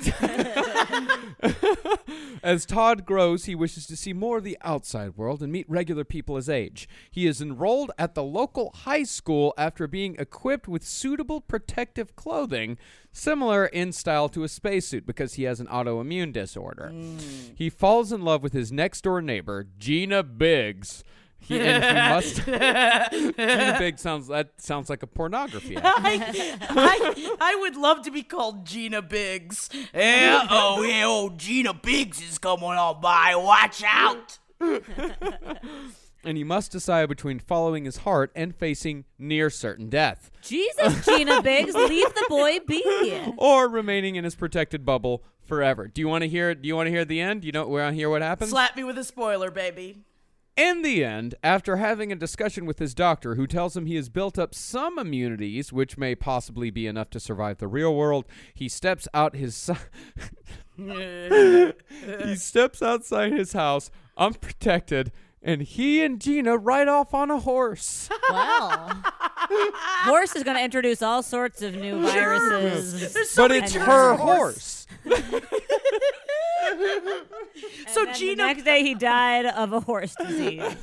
[2.41, 6.05] As Todd grows, he wishes to see more of the outside world and meet regular
[6.05, 6.87] people his age.
[7.11, 12.77] He is enrolled at the local high school after being equipped with suitable protective clothing,
[13.11, 16.91] similar in style to a spacesuit because he has an autoimmune disorder.
[16.93, 17.51] Mm.
[17.55, 21.03] He falls in love with his next door neighbor, Gina Biggs.
[21.39, 22.35] He, he must.
[22.45, 25.77] Gina Biggs sounds that sounds like a pornography.
[25.83, 29.69] I, I, I would love to be called Gina Biggs.
[29.93, 33.35] Yeah, oh, yeah, oh, Gina Biggs is coming on by.
[33.35, 34.37] Watch out.
[36.23, 40.29] and he must decide between following his heart and facing near certain death.
[40.41, 43.33] Jesus, Gina Biggs, leave the boy be.
[43.37, 45.87] or remaining in his protected bubble forever.
[45.87, 46.53] Do you want to hear?
[46.53, 47.43] Do you want to hear the end?
[47.43, 48.51] You don't want to hear what happens?
[48.51, 50.03] Slap me with a spoiler, baby.
[50.59, 54.09] In the end, after having a discussion with his doctor, who tells him he has
[54.09, 58.67] built up some immunities, which may possibly be enough to survive the real world, he
[58.67, 59.55] steps out his.
[59.55, 59.73] si-
[60.77, 68.09] he steps outside his house, unprotected, and he and Gina ride off on a horse.
[68.29, 69.01] Well,
[70.03, 73.13] horse is going to introduce all sorts of new viruses.
[73.13, 74.87] There's so but it's her horse.
[75.05, 75.31] horse.
[77.87, 80.63] So And Gina, the next day he died of a horse disease.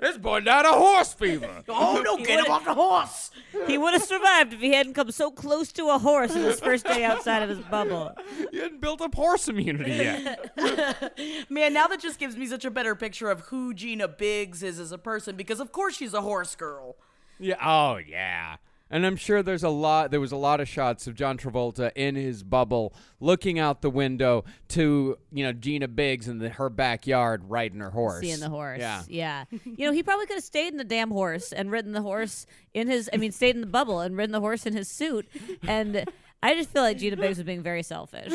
[0.00, 1.62] This boy died of horse fever.
[1.68, 3.30] oh no, get him off the horse.
[3.66, 6.58] he would have survived if he hadn't come so close to a horse in his
[6.58, 8.12] first day outside of his bubble.
[8.50, 10.52] He hadn't built up horse immunity yet.
[11.48, 14.80] Man, now that just gives me such a better picture of who Gina Biggs is
[14.80, 16.96] as a person because of course she's a horse girl.
[17.38, 17.56] Yeah.
[17.62, 18.56] Oh, yeah.
[18.88, 20.12] And I'm sure there's a lot.
[20.12, 23.90] There was a lot of shots of John Travolta in his bubble, looking out the
[23.90, 28.48] window to you know Gina Biggs in the, her backyard riding her horse, Seeing the
[28.48, 28.78] horse.
[28.78, 29.02] Yeah.
[29.08, 29.44] Yeah.
[29.64, 32.46] You know, he probably could have stayed in the damn horse and ridden the horse
[32.74, 35.28] in his, I mean, stayed in the bubble and ridden the horse in his suit.
[35.66, 36.08] And
[36.42, 38.32] I just feel like Gina Biggs was being very selfish.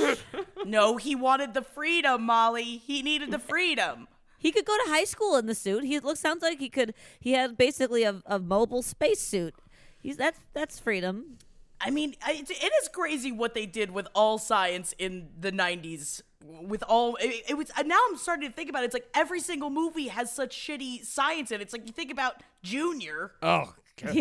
[0.66, 2.78] No, he wanted the freedom, Molly.
[2.78, 4.08] He needed the freedom.
[4.38, 5.84] He could go to high school in the suit.
[5.84, 6.94] He looks sounds like he could.
[7.20, 9.56] He had basically a, a mobile space suit.
[10.02, 11.38] He's that's that's freedom.
[11.84, 16.22] I mean, it, it is crazy what they did with all science in the 90s.
[16.44, 18.88] With all, it, it was, uh, now I'm starting to think about it.
[18.88, 21.64] It's like every single movie has such shitty science in it.
[21.64, 23.32] It's like you think about Junior.
[23.42, 23.74] Oh, How?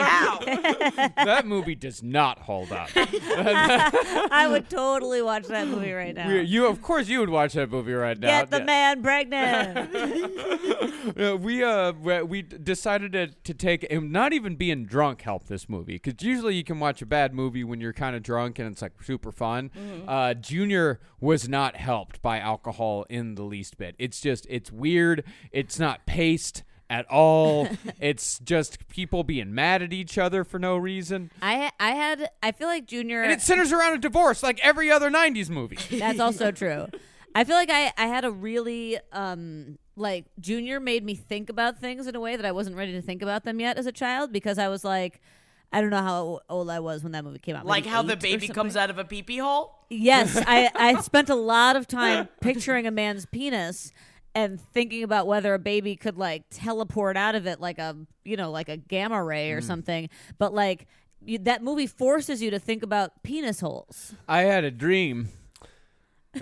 [0.00, 2.88] that movie does not hold up.
[2.96, 6.28] I would totally watch that movie right now.
[6.28, 8.28] We- you, of course, you would watch that movie right now.
[8.28, 8.64] Get the Yeah.
[8.64, 9.90] man pregnant.
[11.18, 15.66] Uh, we uh we- decided to, to take and not even being drunk helped this
[15.68, 18.70] movie because usually you can watch a bad movie when you're kind of drunk and
[18.70, 19.70] it's like super fun.
[20.06, 23.94] Uh, Junior was not helped by alcohol in the least bit.
[23.98, 25.24] It's just it's weird.
[25.52, 27.68] It's not paced at all.
[28.00, 32.52] it's just people being mad at each other for no reason, I I had I
[32.52, 33.22] feel like Junior.
[33.22, 35.78] and it centers around a divorce like every other '90s movie.
[35.98, 36.88] That's also true.
[37.34, 41.78] I feel like I, I had a really um like junior made me think about
[41.78, 43.92] things in a way that I wasn't ready to think about them yet as a
[43.92, 45.20] child because I was like
[45.72, 47.64] I don't know how old I was when that movie came out.
[47.64, 49.78] like how the baby comes out of a pee pee hole?
[49.88, 53.92] Yes, I I spent a lot of time picturing a man's penis
[54.34, 58.36] and thinking about whether a baby could like teleport out of it like a you
[58.36, 60.08] know like a gamma ray or something.
[60.38, 60.86] But like
[61.24, 64.14] you, that movie forces you to think about penis holes.
[64.28, 65.28] I had a dream.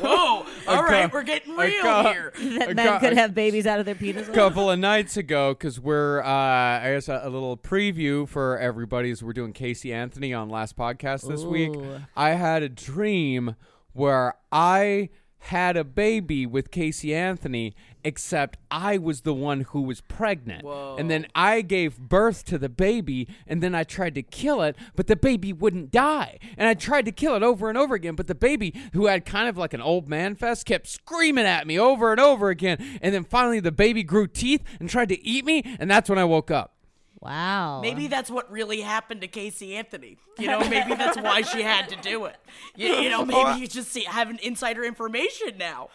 [0.00, 0.44] Whoa!
[0.68, 2.32] All right, we're getting real got- here.
[2.58, 4.26] That I men got- could have babies out of their penis.
[4.26, 4.34] holes.
[4.36, 9.10] couple of nights ago because we're uh i guess a, a little preview for everybody
[9.10, 11.72] as we're doing casey anthony on last podcast this week
[12.16, 13.56] i had a dream
[13.94, 20.00] where i had a baby with Casey Anthony, except I was the one who was
[20.00, 20.64] pregnant.
[20.98, 24.76] And then I gave birth to the baby, and then I tried to kill it,
[24.94, 26.38] but the baby wouldn't die.
[26.56, 29.24] And I tried to kill it over and over again, but the baby, who had
[29.24, 32.98] kind of like an old man fest, kept screaming at me over and over again.
[33.00, 36.18] And then finally, the baby grew teeth and tried to eat me, and that's when
[36.18, 36.75] I woke up.
[37.20, 37.80] Wow.
[37.80, 40.18] Maybe that's what really happened to Casey Anthony.
[40.38, 42.36] You know, maybe that's why she had to do it.
[42.76, 45.88] You, you know, maybe you just see, have an insider information now.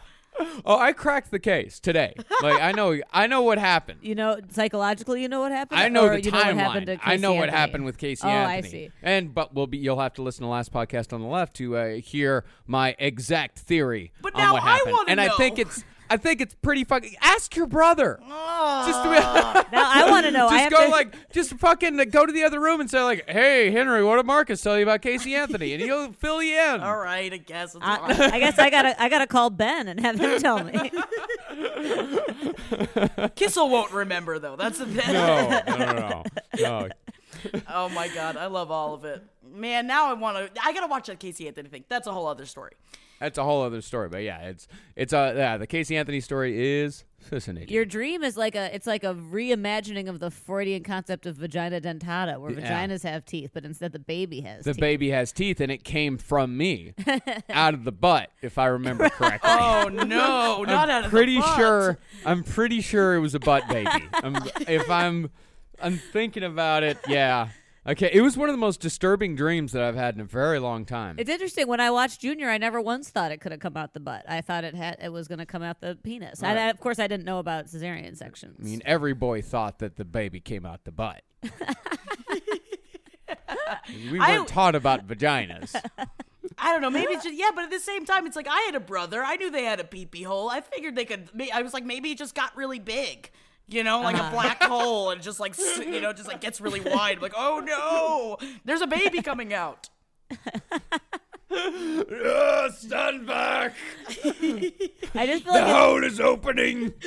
[0.65, 2.15] Oh, I cracked the case today.
[2.41, 3.99] Like I know, I know what happened.
[4.01, 5.79] You know, psychologically, you know what happened.
[5.79, 7.01] I know Or the you know what happened timeline.
[7.01, 7.57] to I know Casey what Anthony?
[7.59, 8.67] happened with Casey oh, Anthony.
[8.67, 8.91] I see.
[9.03, 11.55] And but we'll be you'll have to listen to the last podcast on the left
[11.57, 14.91] to uh, hear my exact theory But on now what I happened.
[14.93, 17.15] wanna and I think it's I think it's pretty fucking.
[17.21, 18.19] Ask your brother.
[18.21, 19.15] Just to be,
[19.71, 20.49] Now I want to know.
[20.49, 23.01] Just have go to, like just fucking uh, go to the other room and say
[23.01, 26.59] like, "Hey Henry, what did Marcus tell you about Casey Anthony?" And he'll fill you
[26.59, 26.81] in.
[26.81, 28.29] All right, I guess it's I.
[28.33, 30.73] I guess I gotta I gotta call Ben and have him tell me.
[33.35, 34.57] Kissel won't remember though.
[34.57, 35.13] That's the thing.
[35.13, 36.23] No, no, no, no.
[36.59, 36.89] no.
[37.69, 39.23] Oh my god, I love all of it.
[39.49, 40.61] Man, now I want to.
[40.61, 41.85] I gotta watch that Casey Anthony thing.
[41.87, 42.73] That's a whole other story.
[43.21, 44.09] That's a whole other story.
[44.09, 47.69] But yeah, it's it's uh yeah, the Casey Anthony story is fascinating.
[47.69, 51.79] Your dream is like a it's like a reimagining of the Freudian concept of vagina
[51.79, 52.87] dentata, where Yeah.
[52.87, 54.81] vaginas have teeth, but instead the baby has the teeth.
[54.81, 56.93] baby has teeth and it came from me
[57.49, 61.35] out of the butt if i remember correctly Oh no, not out i'm of pretty
[61.35, 61.55] the butt.
[61.57, 64.35] sure i'm pretty sure it was a butt baby I'm,
[64.67, 65.29] if i'm
[65.79, 67.49] i'm thinking about it yeah
[67.87, 70.59] okay it was one of the most disturbing dreams that i've had in a very
[70.59, 71.67] long time It's interesting.
[71.67, 74.23] When I watched Junior, I never once thought it could have come out the butt.
[74.29, 76.43] I thought it had it was going to come out the penis.
[76.43, 78.57] And I, of course, I didn't know about cesarean sections.
[78.59, 81.21] i mean every boy thought that the baby came out the butt
[84.11, 85.75] we weren't taught about vaginas
[86.57, 86.89] I don't know.
[86.89, 89.23] Maybe it's just yeah, but at the same time, it's like I had a brother.
[89.23, 90.49] I knew they had a pee pee hole.
[90.49, 91.29] I figured they could.
[91.53, 93.31] I was like, maybe it just got really big.
[93.67, 94.31] You know, like a uh-huh.
[94.31, 97.21] black hole, and just like you know, just like gets really wide.
[97.21, 99.89] Like, oh no, there's a baby coming out.
[102.71, 103.73] stand back
[105.13, 106.93] I just feel like it- hole is opening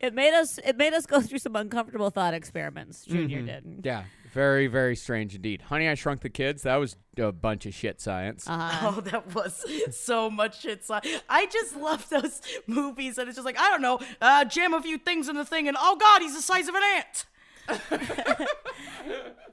[0.00, 3.04] it made us it made us go through some uncomfortable thought experiments.
[3.04, 3.46] Junior mm-hmm.
[3.46, 3.80] did.
[3.84, 5.62] Yeah, very, very strange indeed.
[5.62, 6.64] Honey, I Shrunk the Kids.
[6.64, 8.46] That was a bunch of shit science.
[8.48, 8.92] Uh-huh.
[8.96, 9.64] Oh, that was
[9.96, 10.84] so much shit.
[10.84, 14.74] So I just love those movies, and it's just like I don't know, uh, jam
[14.74, 17.24] a few things in the thing, and oh god, he's the size of an ant.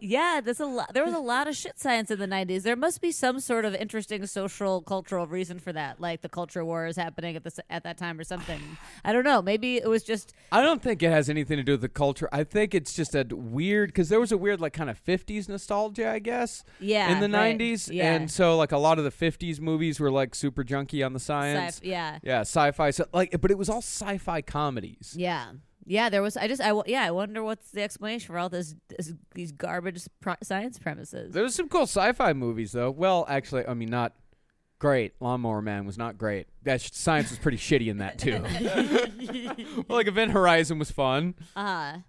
[0.04, 0.96] Yeah, there's a lot.
[0.96, 2.64] There was a lot of shit science in the '90s.
[2.64, 6.66] There must be some sort of interesting social, cultural reason for that, like the culture
[6.66, 8.60] war is happening at this at that time or something.
[9.06, 9.44] I don't know.
[9.44, 12.28] Maybe it was just I don't think it has anything to do with the culture.
[12.32, 15.48] I think it's just a weird because there was a weird like kind of '50s
[15.48, 16.64] nostalgia, I guess.
[16.80, 17.56] Yeah, In the right.
[17.60, 18.12] '90s, Yeah.
[18.16, 21.20] and so like a lot of the '50s movies were like super junky on the
[21.20, 21.76] science.
[21.78, 22.90] sci- yeah, Yeah, sci-fi.
[22.90, 25.14] So like, but it was all sci-fi comedies.
[25.16, 25.52] yeah,
[25.86, 26.10] yeah.
[26.10, 26.38] There was.
[26.38, 26.62] I just.
[26.62, 27.04] I w- yeah.
[27.04, 31.34] I wonder what's the explanation for all this, this these garbage pro- science premises.
[31.34, 32.92] There was some cool sci-fi movies though.
[32.92, 34.14] Well, actually, I mean not
[34.80, 35.14] great.
[35.20, 36.48] Lawnmower Man was not great.
[36.64, 38.42] That sh- science was pretty shitty in that too.
[39.88, 41.36] well, like Event Horizon was fun.
[41.56, 42.00] Uh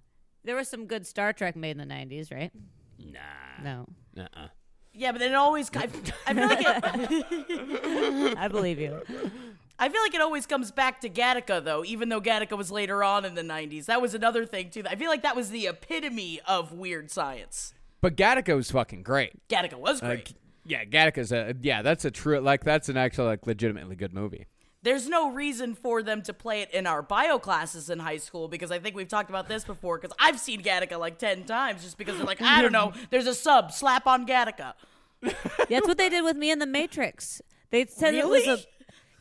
[0.45, 2.51] there was some good Star Trek made in the '90s, right?
[2.99, 3.63] Nah.
[3.63, 3.87] No,
[4.19, 4.49] Uh-uh.
[4.95, 5.71] Yeah, but then it always.
[5.75, 5.85] I,
[6.27, 8.39] I feel like it.
[8.39, 9.01] I believe you.
[9.83, 13.03] I feel like it always comes back to Gattaca, though, even though Gattaca was later
[13.03, 13.87] on in the 90s.
[13.87, 14.85] That was another thing, too.
[14.89, 17.75] I feel like that was the epitome of weird science.
[18.01, 19.33] But Gattaca was fucking great.
[19.49, 20.09] Gattaca was great.
[20.11, 20.33] Like,
[20.65, 21.83] yeah, Gattaca's a yeah.
[21.83, 24.47] That's a true like that's an actual like legitimately good movie.
[24.85, 28.47] There's no reason for them to play it in our bio classes in high school
[28.47, 31.83] because I think we've talked about this before because I've seen Gattaca like 10 times
[31.83, 34.75] just because they're like, I don't know, there's a sub, slap on Gattaca.
[35.69, 37.43] That's what they did with me in the Matrix.
[37.71, 38.59] They said it was a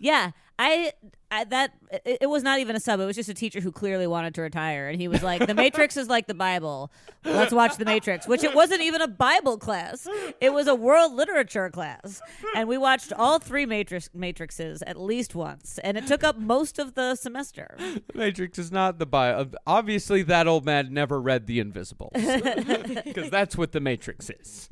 [0.01, 0.31] yeah.
[0.63, 0.93] I,
[1.31, 1.73] I that
[2.05, 2.99] it, it was not even a sub.
[2.99, 5.55] It was just a teacher who clearly wanted to retire, and he was like, "The
[5.55, 6.91] Matrix is like the Bible.
[7.25, 10.07] Let's watch the Matrix." Which it wasn't even a Bible class.
[10.39, 12.21] It was a world literature class,
[12.55, 16.77] and we watched all three Matrix Matrixes at least once, and it took up most
[16.77, 17.75] of the semester.
[18.13, 19.41] Matrix is not the Bible.
[19.41, 22.11] Uh, obviously, that old man never read The Invisibles
[23.03, 24.69] because that's what the Matrix is.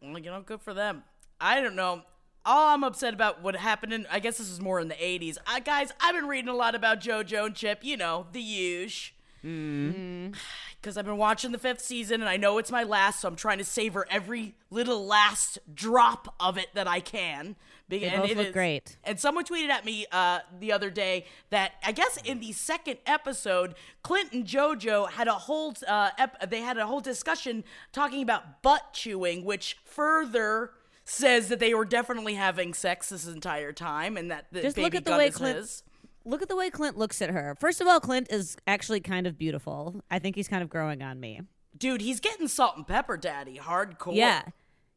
[0.00, 1.02] Well, you know, good for them.
[1.38, 2.00] I don't know.
[2.44, 5.36] All I'm upset about what happened in, I guess this was more in the 80s.
[5.46, 9.14] I, guys, I've been reading a lot about JoJo and Chip, you know, the huge.
[9.42, 13.36] Because I've been watching the fifth season and I know it's my last, so I'm
[13.36, 17.56] trying to savor every little last drop of it that I can.
[17.88, 18.96] They and both it look is- great.
[19.02, 22.98] And someone tweeted at me uh, the other day that I guess in the second
[23.06, 28.22] episode, Clint and JoJo had a whole uh, ep- they had a whole discussion talking
[28.22, 30.70] about butt chewing, which further
[31.10, 34.84] says that they were definitely having sex this entire time, and that the Just baby
[34.84, 35.56] look at the way is Clint.
[35.56, 35.82] his.
[36.24, 37.56] Look at the way Clint looks at her.
[37.58, 40.02] First of all, Clint is actually kind of beautiful.
[40.10, 41.40] I think he's kind of growing on me.
[41.76, 44.14] Dude, he's getting salt and pepper daddy hardcore.
[44.14, 44.42] Yeah.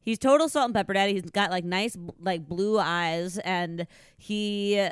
[0.02, 1.14] He's total salt and pepper daddy.
[1.14, 3.88] He's got like nice like blue eyes and
[4.18, 4.90] he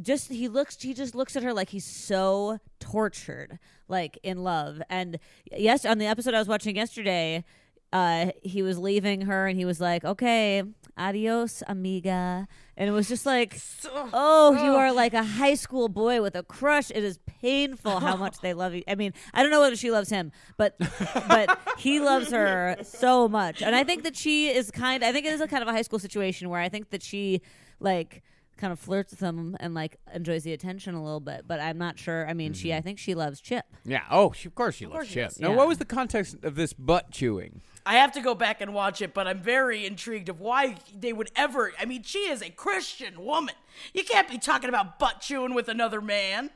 [0.00, 3.58] just he looks he just looks at her like he's so tortured
[3.88, 4.80] like in love.
[4.88, 5.18] And
[5.52, 7.44] yes, on the episode I was watching yesterday,
[7.94, 10.62] uh he was leaving her and he was like, "Okay,
[10.98, 13.56] adios, amiga." And it was just like,
[14.12, 16.90] "Oh, you are like a high school boy with a crush.
[16.90, 19.90] It is painful how much they love you." I mean, I don't know whether she
[19.92, 20.74] loves him, but
[21.28, 23.62] but he loves her so much.
[23.62, 25.72] And I think that she is kind I think it is a kind of a
[25.72, 27.40] high school situation where I think that she
[27.78, 28.22] like
[28.56, 31.76] kind of flirts with him and like enjoys the attention a little bit, but I'm
[31.78, 32.26] not sure.
[32.28, 33.66] I mean, she I think she loves Chip.
[33.84, 34.02] Yeah.
[34.10, 35.28] Oh, she, of course she loves course she Chip.
[35.30, 35.40] does.
[35.40, 35.56] Now, Yeah.
[35.56, 37.60] what was the context of this butt chewing?
[37.86, 41.12] I have to go back and watch it, but I'm very intrigued of why they
[41.12, 41.72] would ever.
[41.78, 43.54] I mean, she is a Christian woman.
[43.92, 46.50] You can't be talking about butt chewing with another man.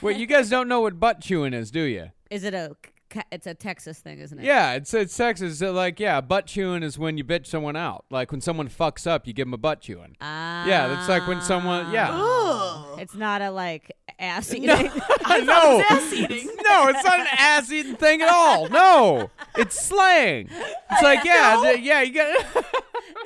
[0.00, 2.10] Wait, you guys don't know what butt chewing is, do you?
[2.30, 2.91] Is it a ca-
[3.30, 4.44] it's a Texas thing, isn't it?
[4.44, 5.54] Yeah, it's it's sexist.
[5.54, 8.04] So, like, yeah, butt chewing is when you bitch someone out.
[8.10, 10.16] Like when someone fucks up, you give them a butt chewing.
[10.20, 10.66] Ah.
[10.66, 11.92] yeah, that's like when someone.
[11.92, 12.96] Yeah.
[12.98, 14.70] It's not a like ass eating.
[15.24, 15.82] I know.
[15.90, 16.48] ass eating.
[16.62, 18.66] No, it's not an ass eating thing at all.
[18.70, 20.48] No, it's slang.
[20.90, 22.64] It's like yeah, th- yeah, you got.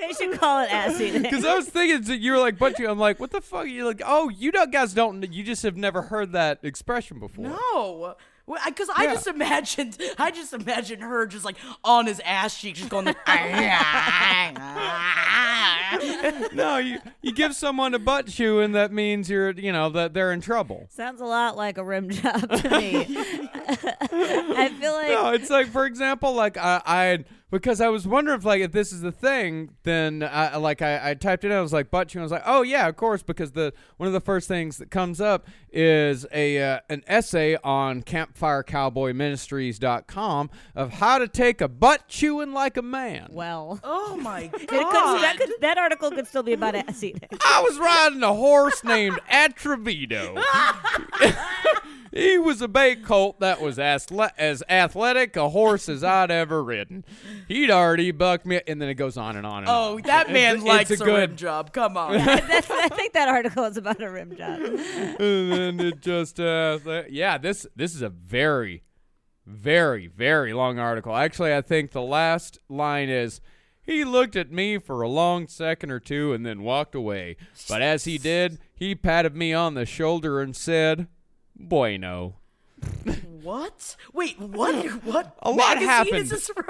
[0.01, 1.23] they should call it ass eating.
[1.23, 2.91] Because I was thinking that you were like butt chewing.
[2.91, 3.69] I'm like, what the fuck?
[3.69, 5.23] You're like, oh, you don't, guys don't.
[5.33, 7.45] You just have never heard that expression before.
[7.45, 8.17] No.
[8.65, 9.15] Because I Yeah.
[9.15, 13.17] just imagined, I just imagined her just like on his ass cheek, just going like,
[16.53, 20.15] No, you you give someone a butt chew, and that means you're, you know, that
[20.15, 20.87] they're in trouble.
[20.91, 23.07] Sounds a lot like a rim job to me.
[23.09, 28.39] I feel like No, it's like for example, like I, I because I was wondering
[28.39, 31.57] if like if this is the thing, then I like I, I typed it in.
[31.57, 32.23] I was like butt chewing.
[32.23, 34.91] I was like, oh yeah, of course, because the one of the first things that
[34.91, 42.09] comes up is a uh, an essay on CampfireCowboyMinistries.com of how to take a butt
[42.09, 43.29] chewing like a man.
[43.33, 43.79] well.
[43.85, 45.23] oh my It could, god.
[45.23, 47.29] that, could, that article could still be about ass eating.
[47.45, 50.37] I was riding a horse named Atrevido.
[52.17, 54.07] he was a bay colt that was as,
[54.39, 57.05] as athletic a horse as I'd ever ridden.
[57.49, 60.03] He'd already bucked me, and then it goes on and on and Oh, on.
[60.03, 61.73] that man It's- likes it's a, a good- rim job.
[61.73, 62.13] Come on.
[62.17, 64.61] That's, I think that article is about a rim job.
[64.61, 66.79] and then it just uh
[67.11, 68.83] yeah this this is a very
[69.47, 73.41] very very long article actually i think the last line is
[73.83, 77.37] he looked at me for a long second or two and then walked away
[77.69, 81.07] but as he did he patted me on the shoulder and said
[81.59, 82.35] bueno
[83.43, 83.97] What?
[84.13, 84.75] Wait, what?
[85.05, 85.37] What?
[85.43, 86.17] A lot magazine happened.
[86.19, 86.65] Is this from?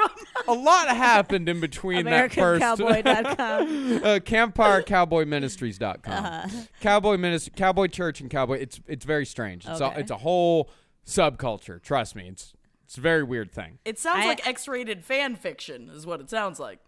[0.47, 3.97] a lot happened in between that first AmericanCowboy.com.
[4.05, 6.25] uh, CampfireCowboyMinistries.com.
[6.25, 6.49] Uh-huh.
[6.81, 8.59] Cowboy ministry, Cowboy Church, and Cowboy.
[8.59, 9.67] It's it's very strange.
[9.67, 10.01] It's a, Okay.
[10.01, 10.71] it's a whole
[11.07, 11.81] subculture.
[11.83, 12.53] Trust me, it's
[12.85, 13.79] it's a very weird thing.
[13.85, 16.79] It sounds I- like X-rated fan fiction, is what it sounds like.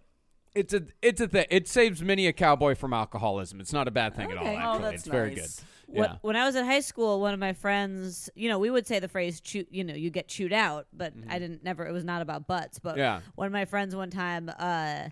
[0.55, 1.47] It's a it's a thing.
[1.51, 3.61] It saves many a cowboy from alcoholism.
[3.61, 4.45] It's not a bad thing at all.
[4.45, 4.57] Okay.
[4.57, 5.49] Actually, Oh, that's it's very good.
[5.91, 6.17] Yeah.
[6.23, 8.99] When, I was in high school, one of my friends, you know, we would say
[8.99, 11.87] the phrase "chew," you know, you get chewed out, but I didn't never.
[11.87, 12.79] It was not about butts.
[12.79, 12.99] But Mm-hmm.
[13.01, 13.21] Yeah.
[13.37, 15.09] one of my friends one time, uh,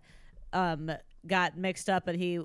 [0.52, 0.90] um,
[1.26, 2.40] got mixed up, and he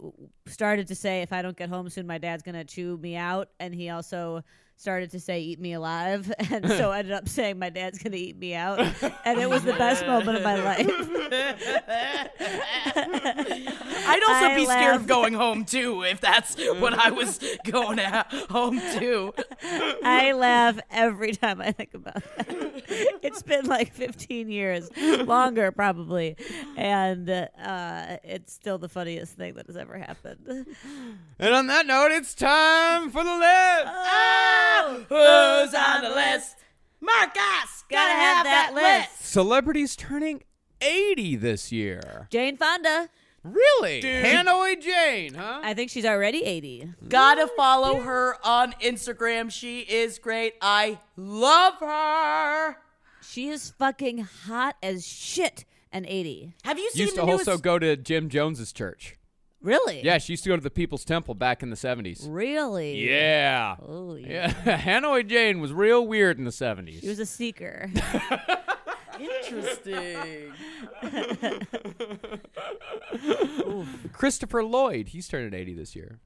[0.48, 3.50] started to say, "If I don't get home soon, my dad's gonna chew me out,"
[3.60, 4.44] and he also
[4.82, 8.16] started to say "eat me alive," and so I ended up saying, "My dad's gonna
[8.18, 8.80] eat me out,"
[9.26, 10.88] and it was the best moment of my life.
[14.04, 18.00] I'd also I be scared of going home too if that's what I was going
[18.00, 19.34] a- home to.
[20.04, 22.48] I laugh every time I think about that.
[23.22, 26.36] It's been like 15 years, longer probably,
[26.76, 30.66] and uh, it's still the funniest thing that has ever happened.
[31.40, 33.86] And on that note, it's time for the list.
[33.88, 34.71] Oh,
[35.10, 36.58] who's on the list?
[37.00, 39.26] Marcus, gotta have that list.
[39.26, 40.44] Celebrities turning
[40.82, 42.28] 80 this year.
[42.30, 43.10] Jane Fonda,
[43.44, 44.04] Really?
[44.04, 45.62] Hanoi Jane, huh?
[45.64, 46.94] I think she's already 80.
[47.10, 49.52] Gotta follow her on Instagram.
[49.52, 50.54] She is great.
[50.62, 52.78] I love her.
[53.24, 56.54] She is fucking hot as shit and 80.
[56.64, 57.48] Have you seen Used the to newest?
[57.48, 59.18] also go to Jim Jones's church.
[59.62, 60.02] Really?
[60.04, 62.26] Yeah, she used to go to the People's Temple back in the 70s.
[62.28, 63.08] Really?
[63.08, 63.76] Yeah.
[63.88, 67.02] Oh, Yeah, Hanoi Jane was real weird in the 70s.
[67.02, 67.92] She was a seeker.
[69.20, 70.52] Interesting.
[74.14, 76.20] Christopher Lloyd, he's turning 80 this year.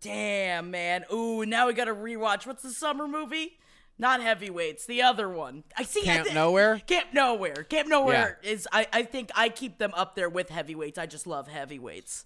[0.00, 1.04] Damn, man.
[1.12, 2.46] Ooh, now we gotta rewatch.
[2.46, 3.58] What's the summer movie?
[3.98, 4.86] Not heavyweights.
[4.86, 5.62] The other one.
[5.76, 6.00] I see.
[6.02, 6.78] Camp I thi- Nowhere?
[6.86, 7.64] Camp Nowhere.
[7.68, 8.66] Camp Nowhere is.
[8.72, 8.86] I.
[8.94, 10.98] I think I keep them up there with heavyweights.
[10.98, 12.24] I just love heavyweights.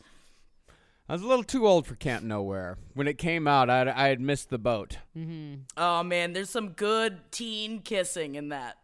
[1.06, 2.78] I was a little too old for Camp Nowhere.
[2.94, 4.98] When it came out, I, I had missed the boat.
[5.16, 5.62] Mm-hmm.
[5.76, 8.78] Oh man, there's some good teen kissing in that.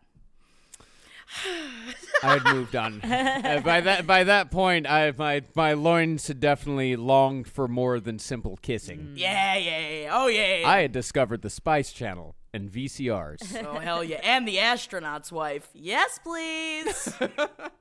[2.22, 3.00] I had moved on.
[3.10, 7.98] Uh, by that by that point, I my my loins had definitely longed for more
[8.00, 9.14] than simple kissing.
[9.16, 10.10] Yeah, yeah, yeah.
[10.12, 10.56] Oh yeah.
[10.58, 10.68] yeah.
[10.68, 13.64] I had discovered the Spice Channel and VCRs.
[13.66, 14.20] oh hell yeah.
[14.22, 15.68] And the astronaut's wife.
[15.74, 17.14] Yes, please.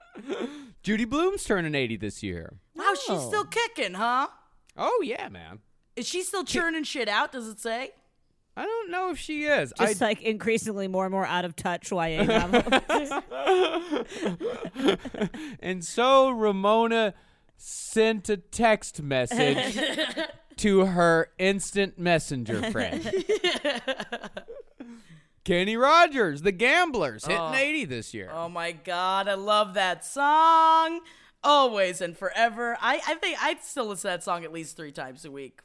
[0.84, 2.54] Judy Blume's turning 80 this year.
[2.76, 4.28] wow, she's still kicking, huh?
[4.78, 5.60] Oh yeah, man.
[5.96, 7.32] Is she still churning shit out?
[7.32, 7.92] Does it say?
[8.60, 9.72] I don't know if she is.
[9.80, 13.12] I Just like increasingly more and more out of touch YA novels.
[15.62, 17.14] And so Ramona
[17.56, 19.78] sent a text message
[20.58, 23.10] to her instant messenger friend.
[25.46, 28.30] Kenny Rogers, the Gamblers, hitting 80 this year.
[28.34, 31.00] Oh my god, I love that song.
[31.46, 32.78] Always and forever.
[32.82, 35.62] I, I think I'd still listen to that song at least three times a week.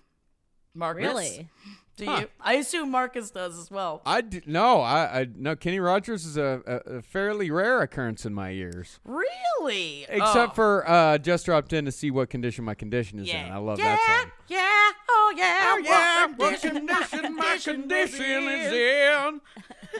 [0.74, 1.04] Marcus.
[1.04, 1.48] really?
[1.96, 2.28] Do you?
[2.40, 4.02] I assume Marcus does as well.
[4.04, 5.54] I d- no, I, I no.
[5.54, 10.04] Kenny Rogers is a, a, a fairly rare occurrence in my ears, Really?
[10.08, 10.54] except Oh.
[10.54, 13.46] for uh, just dropped in to see what condition my condition is yeah.
[13.46, 13.52] in.
[13.52, 14.32] I love yeah, that song.
[14.48, 19.40] Yeah, oh yeah, Oh yeah, what what condition my condition is in.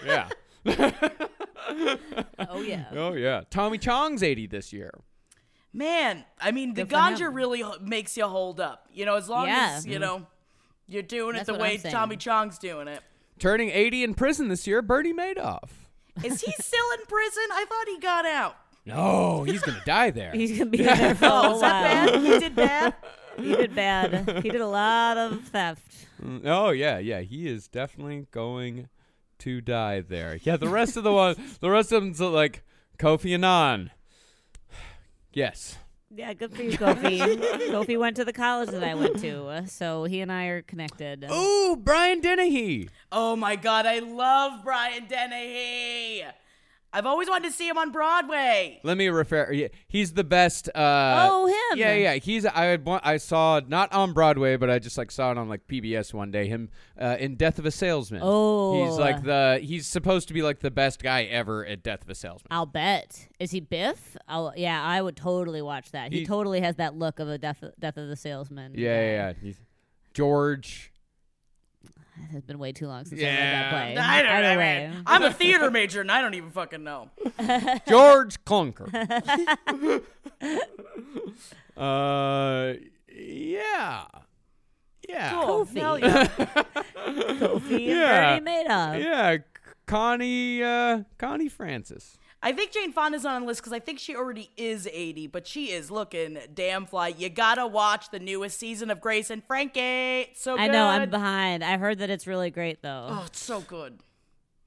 [0.05, 0.29] Yeah.
[2.51, 2.85] Oh yeah.
[2.93, 3.43] Oh yeah.
[3.51, 4.91] Tommy Chong's 80 this year.
[5.73, 8.87] Man, I mean, the Good for ganja really h- makes you hold up.
[8.93, 9.75] You know, as long Yeah.
[9.77, 10.27] as, you know,
[10.87, 11.93] you're doing That's it the way I'm saying.
[11.95, 13.01] Tommy Chong's doing it.
[13.39, 15.71] Turning 80 in prison this year, Bernie Madoff.
[16.23, 17.43] Is he still in prison?
[17.53, 18.57] I thought he got out.
[18.87, 20.31] No, he's gonna die there.
[20.35, 22.21] He's gonna be there for a Oh, little that bad?
[22.23, 22.95] He did bad?
[23.39, 24.43] He did bad.
[24.43, 26.07] He did a lot of theft.
[26.23, 27.21] Mm, oh yeah, yeah.
[27.21, 28.89] He is definitely going
[29.39, 30.39] to die there.
[30.43, 32.63] Yeah, the rest of the one, the rest of them's like
[32.99, 33.91] Kofi Annan.
[35.33, 35.79] Yes.
[36.17, 37.19] Yeah, good for you, Kofi.
[37.71, 40.63] Kofi went to the college that I went to, uh, so he and I are
[40.63, 41.25] connected.
[41.29, 42.89] Ooh, Brian Dennehy.
[43.11, 46.23] Oh my god, I love Brian Dennehy.
[46.95, 48.81] I've always wanted to see him on Broadway.
[48.85, 49.51] Let me refer.
[49.53, 50.69] Yeah, he's the best.
[50.69, 51.79] Uh, Oh, him.
[51.79, 52.15] Yeah, yeah.
[52.15, 52.47] He's.
[52.47, 55.67] I one, I saw not on Broadway, but I just like saw it on like
[55.67, 56.47] PBS one day.
[56.47, 56.71] Him
[57.01, 58.21] uh, in Death of a Salesman.
[58.23, 58.85] Oh.
[58.87, 59.59] he's like the.
[59.61, 62.47] He's supposed to be like the best guy ever at Death of a Salesman.
[62.53, 63.27] I'll bet.
[63.41, 64.17] Is he Biff?
[64.29, 66.13] Oh, yeah, I would totally watch that.
[66.13, 68.73] He, He- totally has that look of a death, death of the salesman.
[68.77, 69.11] Yeah, yeah.
[69.11, 69.33] yeah.
[69.43, 69.57] He's,
[70.13, 70.93] George.
[72.17, 73.51] It has been way too long since I read Yeah.
[73.63, 73.97] that play.
[73.97, 74.91] I don't Either know, way.
[74.91, 75.03] man.
[75.07, 77.11] I'm a theater major and I don't even fucking know.
[77.89, 78.89] George Clunker.
[81.77, 82.75] uh,
[83.17, 84.05] yeah,
[85.09, 85.67] yeah, Cool.
[85.67, 85.79] Kofi.
[85.79, 86.27] Hell yeah.
[86.27, 88.35] Kofi Yeah.
[88.37, 89.03] and Bernie Madoff.
[89.03, 89.37] yeah.
[89.87, 92.17] Connie, uh, Connie Francis.
[92.45, 95.47] I think Jane Fonda's on the list because I think she already is 80, but
[95.47, 97.09] she is looking damn fly.
[97.09, 99.81] You gotta watch the newest season of Grace and Frankie.
[100.31, 101.65] It's so I know, I'm behind.
[101.65, 103.07] I heard that it's really great, though.
[103.11, 104.01] Oh, it's so good.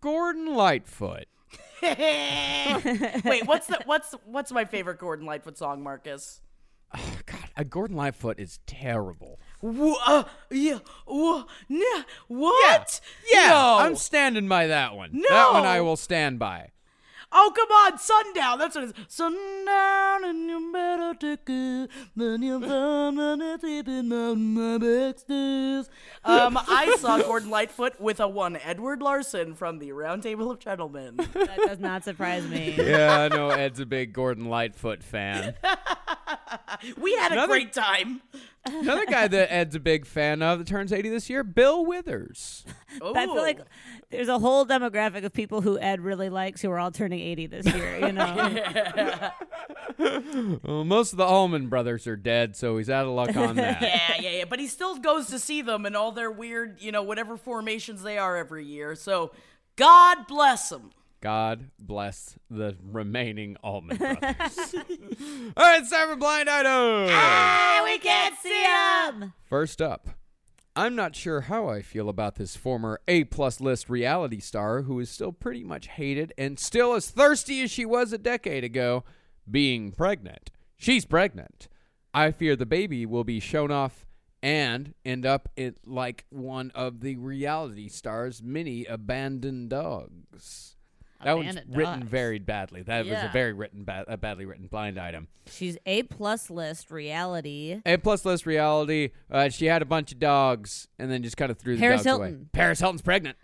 [0.01, 1.25] Gordon Lightfoot.
[1.84, 6.41] Wait, what's the what's what's my favorite Gordon Lightfoot song, Marcus?
[6.95, 9.39] Oh, God, uh, Gordon Lightfoot is terrible.
[9.61, 13.01] Wha- uh, yeah, wha- nah, what?
[13.32, 13.78] Yeah, No.
[13.82, 15.09] I'm standing by that one.
[15.13, 15.28] No.
[15.30, 16.69] That one I will stand by.
[17.39, 18.57] Oh, come on, Sundown.
[18.57, 18.93] That's what it is.
[19.07, 21.91] Sundown, and you better take it.
[22.15, 25.88] Then you found on the sleeping on my backstairs.
[26.25, 30.57] Um, I saw Gordon Lightfoot with a one Edward Larson from the Round Table of
[30.57, 31.17] Gentlemen.
[31.17, 32.73] That does not surprise me.
[32.75, 35.53] Yeah, I know Ed's a big Gordon Lightfoot fan.
[36.97, 38.21] We had a great time.
[38.65, 42.65] Another guy that Ed's a big fan of that turns 80 this year, Bill Withers.
[43.01, 43.59] I feel like
[44.09, 47.47] there's a whole demographic of people who Ed really likes who are all turning 80
[47.47, 48.59] this year, you know?
[49.99, 53.81] Well, most of the Allman brothers are dead, so he's out of luck on that.
[53.81, 54.45] Yeah, yeah, yeah.
[54.45, 58.03] But he still goes to see them in all their weird, you know, whatever formations
[58.03, 58.93] they are every year.
[58.93, 59.31] So
[59.75, 60.91] God bless them.
[61.28, 64.21] God bless the remaining Allman brothers.
[64.21, 64.32] All
[65.57, 67.09] right, it's time for blind item.
[67.11, 69.34] Ah, we can't see him.
[69.43, 70.07] First up,
[70.73, 75.01] I'm not sure how I feel about this former A plus list reality star who
[75.01, 79.03] is still pretty much hated and still as thirsty as she was a decade ago,
[79.51, 80.49] being pregnant.
[80.78, 81.67] She's pregnant.
[82.13, 84.05] I fear the baby will be shown off
[84.41, 90.76] and end up in like one of the reality stars' many abandoned dogs.
[91.24, 92.07] That one's written dogs.
[92.09, 92.84] very badly.
[92.84, 95.28] That was a very written, ba- a badly written blind item.
[95.49, 97.82] She's A plus list reality.
[97.86, 99.09] A plus list reality.
[99.32, 102.03] Uh, she had a bunch of dogs and then just kind of threw the Paris
[102.03, 102.28] dogs away.
[102.30, 102.49] Hilton.
[102.53, 103.38] Paris Hilton's pregnant.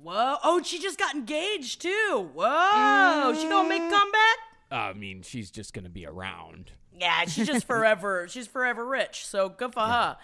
[0.00, 0.36] Whoa!
[0.44, 2.30] Oh, she just got engaged too.
[2.34, 3.34] Whoa!
[3.34, 4.36] She gonna make a comeback?
[4.70, 6.70] I mean, she's just gonna be around.
[6.96, 8.26] Yeah, she's just forever.
[8.28, 9.26] she's forever rich.
[9.26, 10.16] So good for her.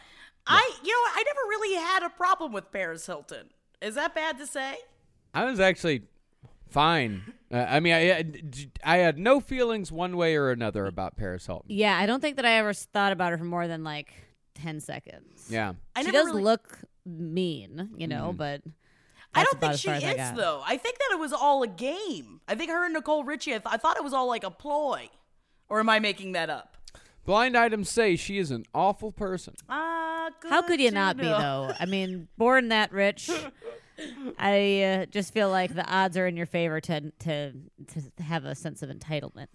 [0.46, 1.10] I, you know.
[1.14, 3.48] I never really had a problem with Paris Hilton.
[3.80, 4.76] Is that bad to say?
[5.34, 6.02] I was actually
[6.72, 7.32] fine.
[7.52, 8.24] Uh, I mean, I,
[8.84, 11.66] I had no feelings one way or another about Paris Hilton.
[11.68, 14.12] Yeah, I don't think that I ever thought about her for more than like
[14.54, 15.46] ten seconds.
[15.48, 15.74] Yeah.
[15.94, 18.36] I she does really- look mean, you know, Mm-hmm.
[18.36, 18.62] but
[19.34, 20.62] I don't think she far as I is though.
[20.66, 22.40] I think that it was all a game.
[22.48, 23.52] I think her and Nicole Richie.
[23.54, 25.08] I, th- I thought it was all like a ploy,
[25.68, 26.76] or am I making that up?
[27.24, 29.54] Blind items say she is an awful person.
[29.68, 31.72] Ah, How could you to not be though?
[31.78, 33.30] I mean, born that rich.
[34.38, 38.44] I uh, just feel like the odds are in your favor to to to have
[38.44, 39.48] a sense of entitlement.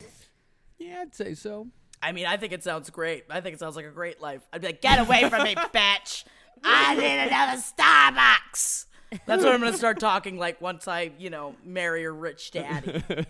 [0.77, 1.67] Yeah, I'd say so.
[2.01, 3.25] I mean, I think it sounds great.
[3.29, 4.41] I think it sounds like a great life.
[4.53, 6.23] I'd be like, get away from me, bitch.
[6.63, 8.85] I need another Starbucks.
[9.25, 12.51] That's what I'm going to start talking like once I, you know, marry a rich
[12.51, 13.03] daddy.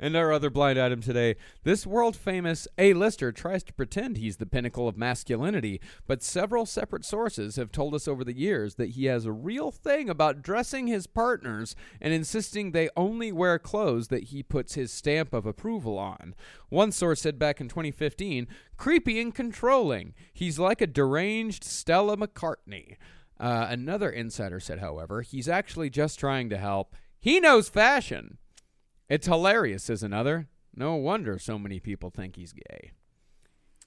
[0.00, 4.46] And our other blind item today this world famous A-lister tries to pretend he's the
[4.46, 9.04] pinnacle of masculinity, but several separate sources have told us over the years that he
[9.04, 14.24] has a real thing about dressing his partners and insisting they only wear clothes that
[14.24, 16.34] he puts his stamp of approval on.
[16.68, 20.12] One source said back in 2015 creepy and controlling.
[20.32, 22.96] He's like a deranged Stella McCartney.
[23.40, 26.94] Uh, another insider said, however, he's actually just trying to help.
[27.20, 28.38] He knows fashion.
[29.08, 30.48] It's hilarious, says another.
[30.74, 32.92] No wonder so many people think he's gay.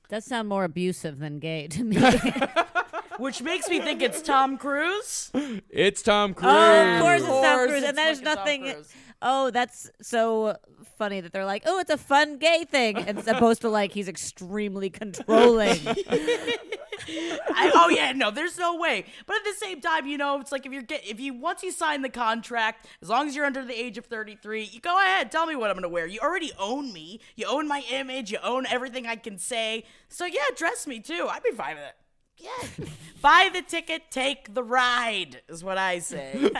[0.09, 1.97] Does sound more abusive than gay to me.
[3.17, 5.31] Which makes me think it's Tom Cruise.
[5.69, 6.51] It's Tom Cruise.
[6.51, 8.75] Oh, of course it's Tom Cruise, and there's nothing.
[9.21, 10.57] Oh, that's so
[10.97, 14.07] funny that they're like, oh, it's a fun gay thing, as opposed to like he's
[14.07, 15.79] extremely controlling.
[17.07, 19.05] I, oh yeah, no, there's no way.
[19.25, 21.63] But at the same time, you know, it's like if you're get if you once
[21.63, 24.97] you sign the contract, as long as you're under the age of 33, you go
[24.99, 26.07] ahead, tell me what I'm gonna wear.
[26.07, 27.19] You already own me.
[27.35, 28.31] You own my image.
[28.31, 29.85] You own everything I can say.
[30.09, 31.27] So yeah, dress me too.
[31.29, 31.95] I'd be fine with it.
[32.37, 32.85] Yeah,
[33.21, 36.51] buy the ticket, take the ride, is what I say.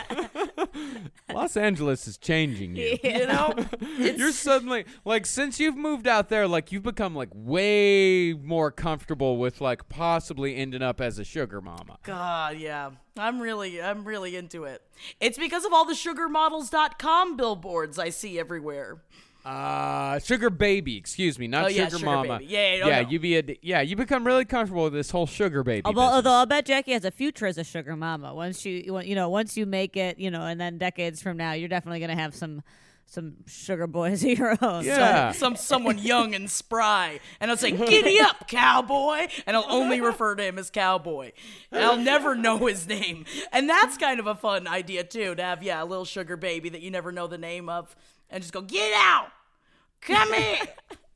[1.32, 2.98] Los Angeles is changing you.
[3.06, 3.54] You know,
[3.98, 9.38] You're suddenly like since you've moved out there, like you've become like way more comfortable
[9.38, 11.98] with like possibly ending up as a sugar mama.
[12.02, 12.90] God, yeah.
[13.18, 14.82] I'm really, I'm really into it.
[15.20, 18.98] It's because of all the sugarmodels.com billboards I see everywhere.
[19.46, 22.38] Uh, sugar baby, excuse me, not Oh, yeah, sugar, sugar mama.
[22.38, 22.52] baby.
[22.52, 23.02] Yeah, yeah, yeah.
[23.02, 23.08] no.
[23.08, 23.80] You be a yeah.
[23.80, 25.82] You become really comfortable with this whole sugar baby.
[25.84, 26.14] although, business.
[26.16, 28.34] although I'll bet Jackie has a future as a sugar mama.
[28.34, 31.52] Once you, you know, once you make it, you know, and then decades from now,
[31.52, 32.62] you're definitely gonna have some
[33.08, 34.84] some sugar boys of your own.
[34.84, 35.30] yeah.
[35.30, 40.34] Some someone young and spry, and I'll say, "Giddy up, cowboy," and I'll only refer
[40.34, 41.30] to him as cowboy.
[41.70, 45.36] And I'll never know his name, and that's kind of a fun idea too.
[45.36, 47.94] To have yeah, a little sugar baby that you never know the name of,
[48.30, 49.28] and just go, "Get out,
[50.00, 50.58] come here."